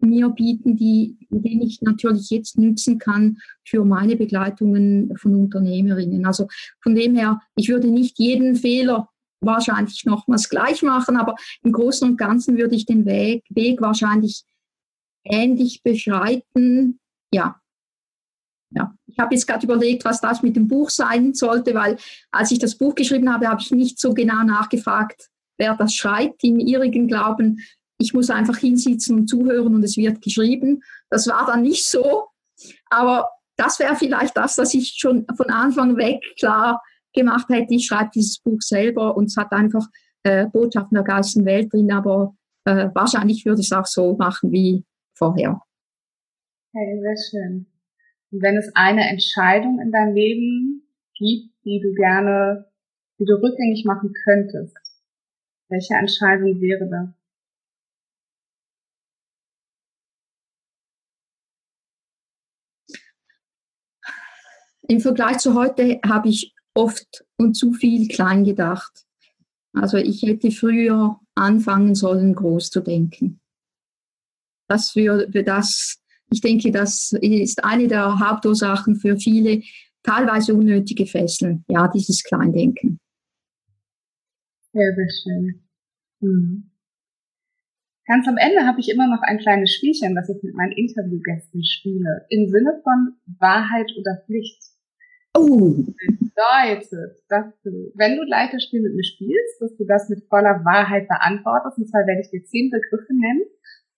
mir 0.00 0.28
bieten, 0.28 0.76
die, 0.76 1.16
den 1.30 1.62
ich 1.62 1.80
natürlich 1.82 2.30
jetzt 2.30 2.58
nutzen 2.58 2.98
kann 2.98 3.38
für 3.64 3.84
meine 3.84 4.16
Begleitungen 4.16 5.16
von 5.16 5.34
Unternehmerinnen. 5.34 6.26
Also 6.26 6.48
von 6.80 6.94
dem 6.94 7.14
her, 7.14 7.40
ich 7.56 7.68
würde 7.68 7.88
nicht 7.88 8.18
jeden 8.18 8.56
Fehler 8.56 9.08
wahrscheinlich 9.40 10.04
nochmals 10.04 10.48
gleich 10.48 10.82
machen, 10.82 11.16
aber 11.16 11.34
im 11.62 11.72
Großen 11.72 12.08
und 12.08 12.16
Ganzen 12.16 12.56
würde 12.56 12.74
ich 12.74 12.86
den 12.86 13.06
Weg, 13.06 13.44
Weg 13.50 13.80
wahrscheinlich 13.80 14.44
ähnlich 15.24 15.82
beschreiten. 15.82 17.00
Ja. 17.32 17.60
Ja, 18.70 18.94
ich 19.06 19.18
habe 19.18 19.34
jetzt 19.34 19.46
gerade 19.46 19.64
überlegt, 19.64 20.04
was 20.04 20.20
das 20.20 20.42
mit 20.42 20.54
dem 20.54 20.68
Buch 20.68 20.90
sein 20.90 21.32
sollte, 21.32 21.72
weil 21.74 21.96
als 22.30 22.50
ich 22.50 22.58
das 22.58 22.76
Buch 22.76 22.94
geschrieben 22.94 23.32
habe, 23.32 23.48
habe 23.48 23.62
ich 23.62 23.70
nicht 23.70 23.98
so 23.98 24.12
genau 24.12 24.42
nachgefragt, 24.42 25.30
wer 25.56 25.74
das 25.74 25.94
schreibt, 25.94 26.44
im 26.44 26.58
irrigen 26.58 27.08
Glauben, 27.08 27.60
ich 27.98 28.14
muss 28.14 28.30
einfach 28.30 28.56
hinsitzen 28.56 29.18
und 29.18 29.26
zuhören 29.28 29.74
und 29.74 29.82
es 29.82 29.96
wird 29.96 30.22
geschrieben. 30.22 30.82
Das 31.10 31.26
war 31.26 31.46
dann 31.46 31.62
nicht 31.62 31.86
so, 31.86 32.28
aber 32.90 33.28
das 33.56 33.78
wäre 33.80 33.96
vielleicht 33.96 34.36
das, 34.36 34.56
was 34.56 34.72
ich 34.74 34.94
schon 34.96 35.26
von 35.36 35.50
Anfang 35.50 35.96
weg 35.96 36.22
klar 36.38 36.80
gemacht 37.12 37.48
hätte. 37.48 37.74
Ich 37.74 37.86
schreibe 37.86 38.10
dieses 38.14 38.38
Buch 38.38 38.60
selber 38.60 39.16
und 39.16 39.26
es 39.26 39.36
hat 39.36 39.52
einfach 39.52 39.84
äh, 40.22 40.46
Botschaften 40.46 40.94
der 40.94 41.04
ganzen 41.04 41.44
Welt 41.44 41.72
drin, 41.72 41.92
aber 41.92 42.36
äh, 42.64 42.88
wahrscheinlich 42.94 43.44
würde 43.44 43.60
ich 43.60 43.66
es 43.66 43.76
auch 43.76 43.86
so 43.86 44.16
machen 44.16 44.52
wie 44.52 44.84
vorher. 45.14 45.60
Hey, 46.72 47.00
sehr 47.00 47.16
schön. 47.30 47.66
Und 48.30 48.42
wenn 48.42 48.56
es 48.56 48.70
eine 48.74 49.08
Entscheidung 49.08 49.80
in 49.80 49.90
deinem 49.90 50.14
Leben 50.14 50.88
gibt, 51.14 51.52
die 51.64 51.80
du 51.80 51.92
gerne, 51.94 52.66
die 53.18 53.24
du 53.24 53.34
rückgängig 53.34 53.84
machen 53.84 54.12
könntest, 54.24 54.76
welche 55.68 55.94
Entscheidung 55.94 56.60
wäre 56.60 56.88
das? 56.88 57.17
Im 64.90 65.00
Vergleich 65.00 65.38
zu 65.38 65.54
heute 65.54 66.00
habe 66.02 66.30
ich 66.30 66.54
oft 66.74 67.26
und 67.36 67.54
zu 67.54 67.72
viel 67.74 68.08
klein 68.08 68.44
gedacht. 68.44 69.04
Also 69.74 69.98
ich 69.98 70.22
hätte 70.22 70.50
früher 70.50 71.20
anfangen 71.34 71.94
sollen, 71.94 72.34
groß 72.34 72.70
zu 72.70 72.80
denken. 72.80 73.38
Das 74.66 74.90
für, 74.90 75.28
für 75.30 75.42
das, 75.42 76.02
ich 76.30 76.40
denke, 76.40 76.72
das 76.72 77.12
ist 77.20 77.64
eine 77.64 77.86
der 77.86 78.18
Hauptursachen 78.18 78.96
für 78.96 79.18
viele 79.18 79.62
teilweise 80.02 80.54
unnötige 80.54 81.04
Fesseln. 81.04 81.64
Ja, 81.68 81.88
dieses 81.88 82.22
Kleindenken. 82.22 82.98
Sehr, 84.72 84.94
sehr 84.94 85.08
schön. 85.22 85.68
Hm. 86.20 86.70
Ganz 88.06 88.26
am 88.26 88.38
Ende 88.38 88.66
habe 88.66 88.80
ich 88.80 88.88
immer 88.88 89.06
noch 89.06 89.20
ein 89.20 89.38
kleines 89.38 89.74
Spielchen, 89.74 90.16
was 90.16 90.30
ich 90.30 90.42
mit 90.42 90.54
meinen 90.54 90.72
Interviewgästen 90.72 91.62
spiele. 91.62 92.24
Im 92.30 92.48
Sinne 92.48 92.80
von 92.82 93.16
Wahrheit 93.38 93.90
oder 93.98 94.22
Pflicht. 94.24 94.77
Oh. 95.34 95.84
Bedeutet, 96.38 97.22
dass 97.28 97.46
du, 97.62 97.92
wenn 97.94 98.16
du 98.16 98.24
gleich 98.26 98.50
das 98.52 98.64
Spiel 98.64 98.82
mit 98.82 98.94
mir 98.94 99.04
spielst, 99.04 99.60
dass 99.60 99.76
du 99.76 99.84
das 99.84 100.08
mit 100.08 100.24
voller 100.28 100.64
Wahrheit 100.64 101.08
beantwortest. 101.08 101.78
Und 101.78 101.88
zwar 101.88 102.06
werde 102.06 102.22
ich 102.22 102.30
dir 102.30 102.44
zehn 102.44 102.70
Begriffe 102.70 103.12
nennen. 103.12 103.44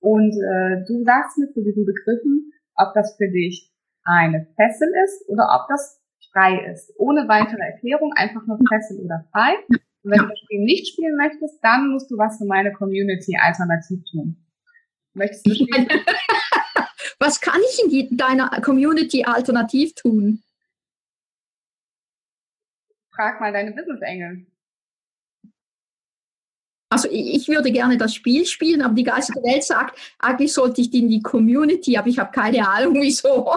Und 0.01 0.33
äh, 0.33 0.85
du 0.87 1.05
sagst 1.05 1.39
mir 1.39 1.53
zu 1.53 1.63
diesen 1.63 1.85
Begriffen, 1.85 2.53
ob 2.77 2.95
das 2.95 3.17
für 3.17 3.29
dich 3.29 3.71
eine 4.05 4.47
Fessel 4.57 4.89
ist 5.05 5.29
oder 5.29 5.61
ob 5.61 5.69
das 5.69 6.01
frei 6.33 6.71
ist. 6.73 6.93
Ohne 6.97 7.29
weitere 7.29 7.61
Erklärung, 7.61 8.13
einfach 8.15 8.47
nur 8.47 8.59
Fessel 8.69 9.05
oder 9.05 9.27
frei. 9.33 9.55
Und 10.03 10.13
wenn 10.13 10.19
du 10.19 10.29
das 10.29 10.39
Spiel 10.39 10.65
nicht 10.65 10.89
spielen 10.89 11.17
möchtest, 11.17 11.63
dann 11.63 11.91
musst 11.91 12.11
du 12.11 12.17
was 12.17 12.39
für 12.39 12.47
meine 12.47 12.73
Community 12.73 13.37
alternativ 13.39 14.01
tun. 14.11 14.37
Möchtest 15.13 15.47
du 15.47 15.55
spielen? 15.55 15.89
was 17.19 17.41
kann 17.41 17.61
ich 17.61 18.11
in 18.11 18.17
deiner 18.17 18.49
Community 18.63 19.25
alternativ 19.25 19.95
tun? 19.95 20.43
Frag 23.21 23.39
mal 23.39 23.53
deine 23.53 23.73
Business-Engel. 23.73 24.47
Also 26.93 27.09
ich 27.13 27.47
würde 27.49 27.71
gerne 27.71 27.99
das 27.99 28.15
Spiel 28.15 28.47
spielen, 28.47 28.83
aber 28.83 28.95
die 28.95 29.05
geistige 29.05 29.43
Welt 29.43 29.63
sagt, 29.63 29.97
eigentlich 30.19 30.53
sollte 30.53 30.81
ich 30.81 30.93
in 30.95 31.09
die 31.09 31.23
Community, 31.23 31.97
aber 31.97 32.09
ich 32.09 32.19
habe 32.19 32.33
keine 32.33 32.67
Ahnung, 32.67 32.95
wieso. 32.95 33.55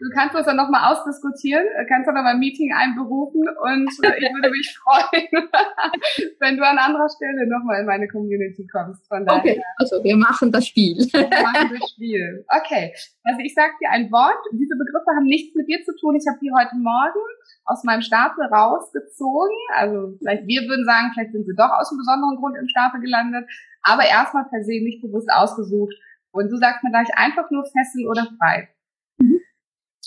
Du 0.00 0.08
kannst 0.16 0.34
das 0.34 0.46
dann 0.46 0.56
nochmal 0.56 0.90
ausdiskutieren, 0.90 1.62
kannst 1.86 2.08
dann 2.08 2.16
aber 2.16 2.32
ein 2.32 2.40
Meeting 2.40 2.72
einberufen 2.72 3.44
und 3.44 3.92
äh, 4.00 4.16
ich 4.16 4.32
würde 4.32 4.48
mich 4.48 4.72
freuen, 4.80 5.28
wenn 6.40 6.56
du 6.56 6.64
an 6.64 6.78
anderer 6.78 7.08
Stelle 7.12 7.44
nochmal 7.46 7.80
in 7.80 7.86
meine 7.86 8.08
Community 8.08 8.66
kommst. 8.66 9.06
Von 9.08 9.26
daher. 9.26 9.40
Okay, 9.40 9.62
also 9.76 10.02
wir 10.02 10.16
machen 10.16 10.50
das 10.50 10.66
Spiel. 10.66 10.96
Wir 11.12 11.28
machen 11.28 11.76
das 11.76 11.90
Spiel. 11.90 12.44
Okay, 12.48 12.94
also 13.24 13.40
ich 13.44 13.52
sage 13.52 13.72
dir 13.80 13.90
ein 13.90 14.10
Wort. 14.10 14.40
Diese 14.52 14.72
Begriffe 14.72 15.12
haben 15.14 15.28
nichts 15.28 15.54
mit 15.54 15.68
dir 15.68 15.84
zu 15.84 15.92
tun. 16.00 16.16
Ich 16.16 16.24
habe 16.26 16.38
die 16.40 16.50
heute 16.50 16.76
Morgen 16.76 17.20
aus 17.64 17.84
meinem 17.84 18.00
Stapel 18.00 18.44
rausgezogen. 18.46 19.56
Also 19.76 20.16
vielleicht 20.16 20.46
wir 20.46 20.62
würden 20.64 20.84
sagen, 20.84 21.12
vielleicht 21.12 21.32
sind 21.32 21.44
sie 21.44 21.54
doch 21.56 21.70
aus 21.76 21.92
einem 21.92 22.00
besonderen 22.00 22.36
Grund 22.40 22.56
im 22.56 22.68
Stapel 22.68 23.00
gelandet. 23.00 23.44
Aber 23.82 24.04
erstmal 24.04 24.48
per 24.48 24.64
se 24.64 24.80
nicht 24.80 25.02
bewusst 25.02 25.28
ausgesucht. 25.28 25.92
Und 26.32 26.48
du 26.48 26.56
sagst 26.56 26.82
mir 26.84 26.90
gleich 26.90 27.10
einfach 27.16 27.50
nur 27.50 27.64
Fessel 27.64 28.08
oder 28.08 28.26
frei. 28.38 28.68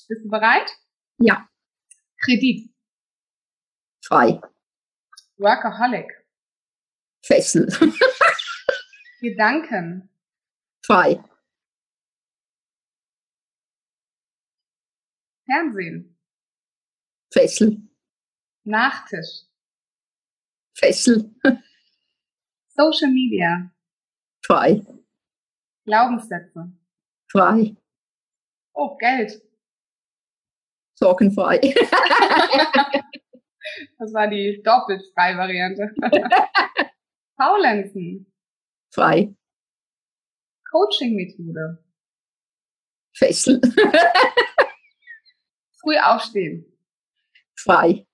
Bist 0.07 0.25
du 0.25 0.29
bereit? 0.29 0.69
Ja. 1.19 1.47
Kredit. 2.23 2.69
Frei. 4.05 4.41
Workaholic. 5.37 6.11
Fessel. 7.25 7.67
Gedanken. 9.21 10.09
Frei. 10.85 11.23
Fernsehen. 15.45 16.17
Fessel. 17.33 17.77
Nachtisch. 18.65 19.45
Fessel. 20.75 21.33
Social 22.75 23.11
Media. 23.11 23.71
Frei. 24.45 24.85
Glaubenssätze. 25.85 26.73
Frei. 27.31 27.77
Oh, 28.73 28.97
Geld 28.97 29.41
sorgenfrei. 31.03 31.59
das 33.99 34.13
war 34.13 34.29
die 34.29 34.61
doppelt 34.63 35.03
frei 35.13 35.37
Variante. 35.37 35.91
Faulenzen. 37.37 38.31
Frei. 38.93 39.35
Coaching-Methode. 40.71 41.83
Fessel. 43.15 43.59
Früh 45.81 45.97
aufstehen. 45.97 46.65
Frei. 47.55 48.05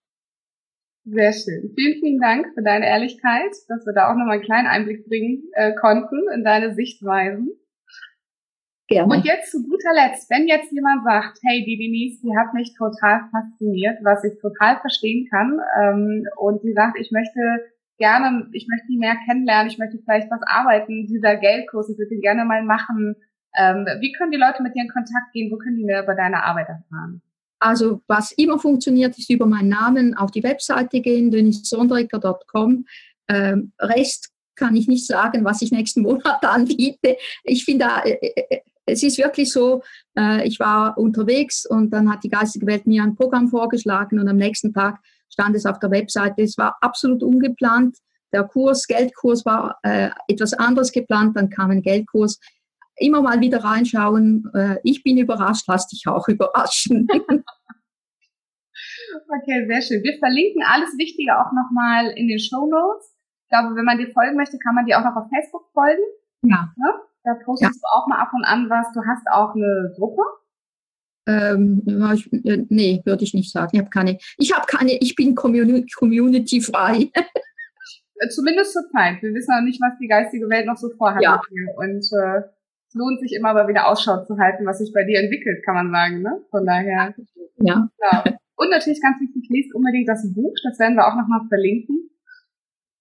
Sehr 1.05 1.33
schön. 1.33 1.73
Vielen, 1.75 1.99
vielen 1.99 2.19
Dank 2.19 2.47
für 2.55 2.63
deine 2.63 2.87
Ehrlichkeit, 2.87 3.51
dass 3.67 3.85
wir 3.85 3.93
da 3.93 4.09
auch 4.09 4.15
nochmal 4.15 4.37
einen 4.37 4.43
kleinen 4.43 4.67
Einblick 4.67 5.05
bringen 5.05 5.43
äh, 5.53 5.75
konnten 5.75 6.27
in 6.33 6.43
deine 6.43 6.73
Sichtweisen. 6.73 7.51
Gerne. 8.89 9.13
Und 9.13 9.23
jetzt 9.23 9.51
zu 9.51 9.61
guter 9.61 9.93
Letzt, 9.93 10.31
wenn 10.31 10.47
jetzt 10.47 10.71
jemand 10.71 11.03
sagt, 11.03 11.37
hey, 11.43 11.63
die 11.63 11.77
Denise, 11.77 12.21
die 12.21 12.35
hat 12.35 12.55
mich 12.55 12.73
total 12.75 13.29
fasziniert, 13.29 13.99
was 14.03 14.23
ich 14.23 14.33
total 14.41 14.79
verstehen 14.81 15.27
kann, 15.29 15.59
ähm, 15.79 16.25
und 16.37 16.61
sie 16.63 16.73
sagt, 16.73 16.97
ich 16.99 17.11
möchte 17.11 17.39
gerne, 17.99 18.47
ich 18.51 18.67
möchte 18.67 18.87
die 18.87 18.97
mehr 18.97 19.15
kennenlernen, 19.27 19.71
ich 19.71 19.77
möchte 19.77 19.99
vielleicht 20.03 20.31
was 20.31 20.41
arbeiten, 20.41 21.05
dieser 21.05 21.35
Geldkurs, 21.35 21.89
ich 21.89 21.99
würde 21.99 22.09
den 22.09 22.21
gerne 22.21 22.45
mal 22.45 22.63
machen. 22.63 23.15
Ähm, 23.55 23.85
wie 23.99 24.11
können 24.13 24.31
die 24.31 24.39
Leute 24.39 24.63
mit 24.63 24.73
dir 24.73 24.83
in 24.83 24.89
Kontakt 24.89 25.33
gehen? 25.33 25.51
Wo 25.51 25.57
können 25.57 25.77
die 25.77 25.85
mehr 25.85 26.03
über 26.03 26.15
deine 26.15 26.43
Arbeit 26.43 26.69
erfahren? 26.69 27.21
Also 27.59 28.01
was 28.07 28.31
immer 28.31 28.57
funktioniert, 28.57 29.17
ist 29.17 29.29
über 29.29 29.45
meinen 29.45 29.69
Namen 29.69 30.15
auf 30.15 30.31
die 30.31 30.43
Webseite 30.43 31.01
gehen, 31.01 31.29
denisesondricker.com. 31.29 32.85
Ähm, 33.27 33.73
Rest 33.79 34.31
kann 34.55 34.75
ich 34.75 34.87
nicht 34.87 35.05
sagen, 35.05 35.43
was 35.43 35.61
ich 35.61 35.71
nächsten 35.71 36.01
Monat 36.03 36.43
anbiete. 36.43 37.17
Ich 37.43 37.65
finde, 37.65 37.85
äh, 38.05 38.13
äh, 38.13 38.61
es 38.91 39.03
ist 39.03 39.17
wirklich 39.17 39.51
so, 39.51 39.81
äh, 40.17 40.47
ich 40.47 40.59
war 40.59 40.97
unterwegs 40.97 41.65
und 41.65 41.91
dann 41.91 42.11
hat 42.11 42.23
die 42.23 42.29
geistige 42.29 42.65
Welt 42.67 42.87
mir 42.87 43.03
ein 43.03 43.15
Programm 43.15 43.47
vorgeschlagen 43.47 44.19
und 44.19 44.27
am 44.27 44.37
nächsten 44.37 44.73
Tag 44.73 44.99
stand 45.31 45.55
es 45.55 45.65
auf 45.65 45.79
der 45.79 45.91
Webseite. 45.91 46.41
Es 46.41 46.57
war 46.57 46.77
absolut 46.81 47.23
ungeplant. 47.23 47.97
Der 48.33 48.43
Kurs, 48.43 48.85
Geldkurs 48.87 49.45
war 49.45 49.79
äh, 49.83 50.09
etwas 50.27 50.53
anderes 50.53 50.91
geplant, 50.91 51.35
dann 51.35 51.49
kam 51.49 51.71
ein 51.71 51.81
Geldkurs. 51.81 52.39
Immer 52.97 53.21
mal 53.21 53.39
wieder 53.39 53.63
reinschauen. 53.63 54.49
Äh, 54.53 54.77
ich 54.83 55.03
bin 55.03 55.17
überrascht, 55.17 55.65
lass 55.67 55.87
dich 55.87 56.03
auch 56.07 56.27
überraschen. 56.27 57.07
Okay, 59.09 59.65
sehr 59.67 59.81
schön. 59.81 60.03
Wir 60.03 60.17
verlinken 60.19 60.63
alles 60.63 60.89
Wichtige 60.97 61.33
auch 61.33 61.51
nochmal 61.51 62.11
in 62.15 62.27
den 62.27 62.39
Show 62.39 62.67
Notes. 62.67 63.15
Ich 63.43 63.49
glaube, 63.49 63.75
wenn 63.75 63.85
man 63.85 63.97
dir 63.97 64.11
folgen 64.11 64.35
möchte, 64.35 64.59
kann 64.59 64.75
man 64.75 64.85
dir 64.85 64.99
auch 64.99 65.03
noch 65.03 65.15
auf 65.15 65.29
Facebook 65.33 65.65
folgen. 65.73 66.03
Ja. 66.43 66.71
Ne? 66.77 67.08
Da 67.23 67.33
postest 67.45 67.75
ja. 67.75 67.79
du 67.81 67.99
auch 67.99 68.07
mal 68.07 68.19
ab 68.19 68.29
und 68.33 68.43
an 68.45 68.69
was. 68.69 68.87
Du 68.93 69.01
hast 69.05 69.27
auch 69.31 69.55
eine 69.55 69.93
Gruppe. 69.95 70.21
Ähm, 71.27 71.83
ich, 72.13 72.31
äh, 72.45 72.65
nee, 72.69 73.01
würde 73.05 73.23
ich 73.23 73.33
nicht 73.33 73.51
sagen. 73.51 73.71
Ich 73.73 73.79
habe 73.79 73.89
keine. 73.89 74.17
Ich 74.37 74.55
habe 74.55 74.65
keine. 74.65 74.97
Ich 74.99 75.15
bin 75.15 75.35
community 75.35 76.61
frei. 76.61 77.11
Zumindest 78.29 78.73
zur 78.73 78.83
Zeit. 78.91 79.21
Wir 79.21 79.33
wissen 79.33 79.53
auch 79.53 79.63
nicht, 79.63 79.79
was 79.81 79.97
die 79.99 80.07
geistige 80.07 80.49
Welt 80.49 80.65
noch 80.65 80.75
so 80.75 80.89
vorhat. 80.97 81.21
Ja. 81.21 81.39
Und 81.77 82.03
äh, 82.11 82.41
es 82.87 82.95
lohnt 82.95 83.19
sich 83.21 83.33
immer 83.33 83.53
mal 83.53 83.67
wieder 83.67 83.87
Ausschau 83.87 84.25
zu 84.25 84.37
halten, 84.37 84.65
was 84.65 84.79
sich 84.79 84.91
bei 84.93 85.03
dir 85.03 85.19
entwickelt, 85.19 85.63
kann 85.63 85.75
man 85.75 85.91
sagen. 85.91 86.21
Ne? 86.21 86.41
Von 86.49 86.65
daher. 86.65 87.13
Ja. 87.57 87.89
ja. 88.11 88.23
Und 88.55 88.69
natürlich 88.71 89.01
ganz 89.01 89.21
wichtig, 89.21 89.47
lest 89.49 89.73
unbedingt 89.75 90.09
das 90.09 90.25
Buch. 90.33 90.53
Das 90.63 90.79
werden 90.79 90.95
wir 90.95 91.07
auch 91.07 91.15
nochmal 91.15 91.47
verlinken. 91.47 92.08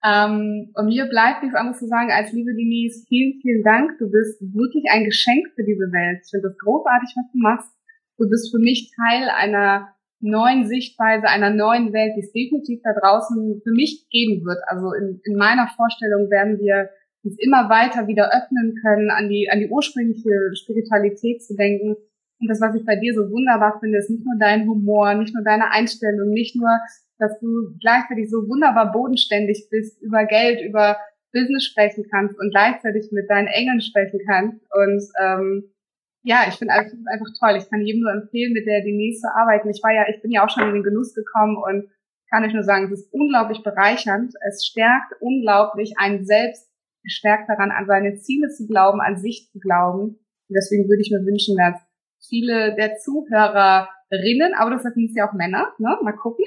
Ähm, 0.04 0.70
und 0.74 0.86
mir 0.86 1.06
bleibt 1.06 1.42
nichts 1.42 1.56
anderes 1.56 1.78
zu 1.78 1.86
sagen 1.86 2.10
als, 2.10 2.32
liebe 2.32 2.54
Denise, 2.54 3.04
vielen, 3.08 3.40
vielen 3.40 3.62
Dank. 3.64 3.98
Du 3.98 4.10
bist 4.10 4.40
wirklich 4.40 4.84
ein 4.90 5.04
Geschenk 5.04 5.46
für 5.54 5.64
diese 5.64 5.90
Welt. 5.90 6.22
Ich 6.24 6.30
finde 6.30 6.48
das 6.48 6.58
großartig, 6.58 7.10
was 7.16 7.32
du 7.32 7.38
machst. 7.38 7.72
Du 8.18 8.28
bist 8.28 8.50
für 8.50 8.58
mich 8.58 8.92
Teil 8.94 9.28
einer 9.28 9.94
neuen 10.20 10.66
Sichtweise, 10.66 11.28
einer 11.28 11.50
neuen 11.50 11.92
Welt, 11.92 12.14
die 12.16 12.20
es 12.20 12.32
definitiv 12.32 12.80
da 12.82 12.90
draußen 12.94 13.60
für 13.62 13.70
mich 13.70 14.06
geben 14.10 14.44
wird. 14.44 14.58
Also 14.66 14.92
in, 14.92 15.20
in 15.24 15.36
meiner 15.36 15.68
Vorstellung 15.68 16.30
werden 16.30 16.58
wir 16.58 16.90
uns 17.22 17.36
immer 17.38 17.68
weiter 17.68 18.06
wieder 18.06 18.30
öffnen 18.30 18.74
können, 18.82 19.10
an 19.10 19.28
die, 19.28 19.48
an 19.50 19.60
die 19.60 19.68
ursprüngliche 19.68 20.30
Spiritualität 20.54 21.42
zu 21.42 21.54
denken. 21.54 21.96
Und 22.40 22.48
das, 22.48 22.60
was 22.60 22.74
ich 22.74 22.84
bei 22.84 22.96
dir 22.96 23.14
so 23.14 23.30
wunderbar 23.30 23.78
finde, 23.80 23.98
ist 23.98 24.10
nicht 24.10 24.24
nur 24.24 24.38
dein 24.38 24.66
Humor, 24.66 25.14
nicht 25.14 25.34
nur 25.34 25.42
deine 25.42 25.70
Einstellung, 25.70 26.30
nicht 26.30 26.54
nur, 26.56 26.70
dass 27.18 27.38
du 27.40 27.76
gleichzeitig 27.80 28.30
so 28.30 28.48
wunderbar 28.48 28.92
bodenständig 28.92 29.68
bist, 29.70 30.00
über 30.02 30.24
Geld, 30.24 30.60
über 30.60 30.96
Business 31.32 31.64
sprechen 31.64 32.04
kannst 32.10 32.38
und 32.38 32.50
gleichzeitig 32.50 33.10
mit 33.12 33.28
deinen 33.28 33.48
Engeln 33.48 33.80
sprechen 33.80 34.20
kannst. 34.26 34.60
Und 34.72 35.02
ähm, 35.20 35.72
ja, 36.22 36.46
ich 36.48 36.54
finde 36.54 36.74
einfach, 36.74 36.96
einfach 37.12 37.32
toll. 37.38 37.56
Ich 37.56 37.68
kann 37.70 37.82
jedem 37.82 38.02
nur 38.02 38.12
empfehlen, 38.12 38.52
mit 38.52 38.66
der 38.66 38.82
Denise 38.82 39.20
zu 39.20 39.28
arbeiten. 39.34 39.68
Ich 39.70 39.82
war 39.82 39.92
ja, 39.92 40.04
ich 40.08 40.20
bin 40.22 40.30
ja 40.30 40.44
auch 40.44 40.50
schon 40.50 40.68
in 40.68 40.74
den 40.74 40.82
Genuss 40.82 41.14
gekommen 41.14 41.56
und 41.56 41.88
kann 42.30 42.44
ich 42.44 42.52
nur 42.52 42.62
sagen, 42.62 42.86
es 42.86 43.00
ist 43.00 43.12
unglaublich 43.12 43.62
bereichernd. 43.62 44.34
Es 44.46 44.66
stärkt 44.66 45.14
unglaublich 45.20 45.94
einen 45.98 46.24
selbst 46.24 46.68
gestärkt 47.02 47.48
daran, 47.48 47.70
an 47.70 47.86
seine 47.86 48.16
Ziele 48.16 48.48
zu 48.48 48.66
glauben, 48.66 49.00
an 49.00 49.16
sich 49.16 49.48
zu 49.50 49.58
glauben. 49.58 50.18
Und 50.48 50.54
deswegen 50.54 50.88
würde 50.88 51.00
ich 51.00 51.10
mir 51.10 51.24
wünschen, 51.24 51.56
dass 51.56 51.80
viele 52.28 52.74
der 52.74 52.96
Zuhörerinnen, 52.96 54.54
aber 54.56 54.70
das 54.70 54.82
sind 54.82 55.12
ja 55.14 55.28
auch 55.28 55.32
Männer, 55.32 55.72
ne? 55.78 55.96
Mal 56.02 56.12
gucken. 56.12 56.44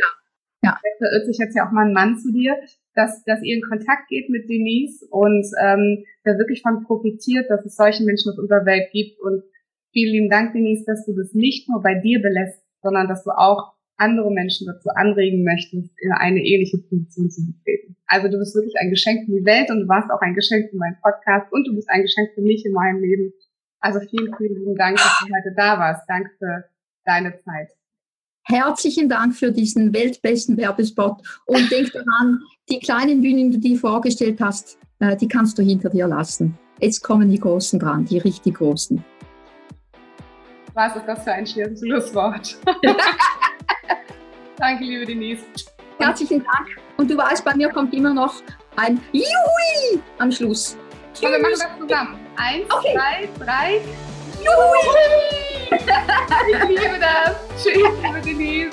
Ja. 0.64 0.78
Vielleicht 0.80 0.98
verirrt 0.98 1.26
sich 1.26 1.38
jetzt 1.38 1.56
ja 1.56 1.68
auch 1.68 1.72
mal 1.72 1.88
ein 1.88 1.94
Mann 1.94 2.18
zu 2.18 2.32
dir, 2.32 2.56
dass, 2.94 3.24
dass 3.24 3.42
ihr 3.42 3.56
in 3.56 3.64
Kontakt 3.64 4.10
geht 4.10 4.30
mit 4.30 4.50
Denise 4.50 5.08
und 5.10 5.46
ähm, 5.62 6.04
der 6.26 6.38
wirklich 6.38 6.62
von 6.62 6.84
profitiert, 6.84 7.50
dass 7.50 7.66
es 7.66 7.76
solche 7.76 8.04
Menschen 8.04 8.32
auf 8.32 8.38
unserer 8.38 8.66
Welt 8.66 8.92
gibt 8.92 9.20
und 9.20 9.44
Vielen 9.94 10.14
lieben 10.14 10.30
Dank, 10.30 10.54
Denise, 10.54 10.86
dass 10.86 11.06
du 11.06 11.14
das 11.14 11.34
nicht 11.34 11.68
nur 11.68 11.82
bei 11.82 11.96
dir 11.96 12.22
belässt, 12.22 12.64
sondern 12.82 13.08
dass 13.08 13.24
du 13.24 13.32
auch 13.32 13.74
andere 13.98 14.32
Menschen 14.32 14.66
dazu 14.66 14.90
anregen 14.90 15.44
möchtest, 15.44 15.92
in 16.00 16.12
eine 16.14 16.40
ähnliche 16.40 16.78
Position 16.78 17.30
zu 17.30 17.46
betreten. 17.46 17.98
Also 18.08 18.30
du 18.30 18.40
bist 18.40 18.56
wirklich 18.56 18.76
ein 18.80 18.90
Geschenk 18.90 19.26
für 19.26 19.32
die 19.32 19.46
Welt 19.46 19.70
und 19.70 19.82
du 19.82 19.88
warst 19.88 20.10
auch 20.10 20.22
ein 20.22 20.34
Geschenk 20.34 20.70
für 20.70 20.78
meinen 20.78 20.98
Podcast 21.02 21.52
und 21.52 21.68
du 21.68 21.76
bist 21.76 21.90
ein 21.90 22.02
Geschenk 22.02 22.32
für 22.34 22.42
mich 22.42 22.66
in 22.66 22.72
meinem 22.72 23.02
Leben. 23.02 23.34
Also 23.80 24.00
vielen, 24.00 24.34
vielen 24.38 24.56
lieben 24.56 24.76
Dank, 24.76 24.96
dass 24.96 25.20
du 25.20 25.26
heute 25.26 25.54
da 25.56 25.78
warst. 25.78 26.08
Danke 26.08 26.32
für 26.40 26.64
deine 27.06 27.38
Zeit. 27.44 27.70
Herzlichen 28.44 29.08
Dank 29.08 29.36
für 29.36 29.52
diesen 29.52 29.94
weltbesten 29.94 30.58
Werbespot 30.58 31.18
und 31.46 31.72
denk 31.72 31.92
daran, 31.94 32.42
die 32.70 32.80
kleinen 32.80 33.22
Bühnen, 33.22 33.52
die 33.52 33.60
du 33.60 33.70
dir 33.70 33.78
vorgestellt 33.80 34.40
hast, 34.42 34.78
äh, 35.00 35.16
die 35.16 35.28
kannst 35.28 35.58
du 35.58 35.64
hinter 35.64 35.90
dir 35.90 36.08
lassen. 36.08 36.58
Jetzt 36.80 37.04
kommen 37.04 37.30
die 37.30 37.40
Großen 37.40 37.80
dran, 37.80 38.06
die 38.06 38.18
richtig 38.18 38.56
Großen. 38.56 39.04
Was 40.74 40.96
ist 40.96 41.06
das 41.06 41.24
für 41.24 41.34
ein 41.34 41.46
schönes 41.46 41.80
Schlusswort? 41.80 42.58
Danke, 44.58 44.84
liebe 44.84 45.06
Denise. 45.06 45.44
Herzlichen 46.00 46.44
Dank. 46.44 46.68
Und 46.98 47.12
du 47.12 47.18
weißt, 47.18 47.46
bei 47.46 47.56
mir 47.56 47.70
kommt 47.70 47.94
immer 47.94 48.14
noch 48.14 48.42
ein 48.76 49.00
Jui 49.12 50.02
am 50.18 50.32
Schluss. 50.32 50.78
Und 51.22 51.30
wir 51.30 51.40
machen 51.40 51.52
das 51.52 51.80
zusammen. 51.80 52.20
Eins, 52.38 52.66
okay. 52.70 52.96
zwei, 52.96 53.46
drei. 53.46 53.82
Jui! 54.44 54.92
ich 56.52 56.64
liebe 56.68 57.00
das. 57.00 57.36
Tschüss, 57.62 57.94
liebe 58.04 58.22
Denise. 58.22 58.72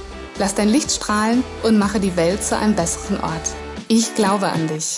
Lass 0.41 0.55
dein 0.55 0.69
Licht 0.69 0.91
strahlen 0.91 1.43
und 1.61 1.77
mache 1.77 1.99
die 1.99 2.15
Welt 2.15 2.43
zu 2.43 2.57
einem 2.57 2.75
besseren 2.75 3.21
Ort. 3.21 3.55
Ich 3.87 4.15
glaube 4.15 4.47
an 4.47 4.67
dich. 4.67 4.97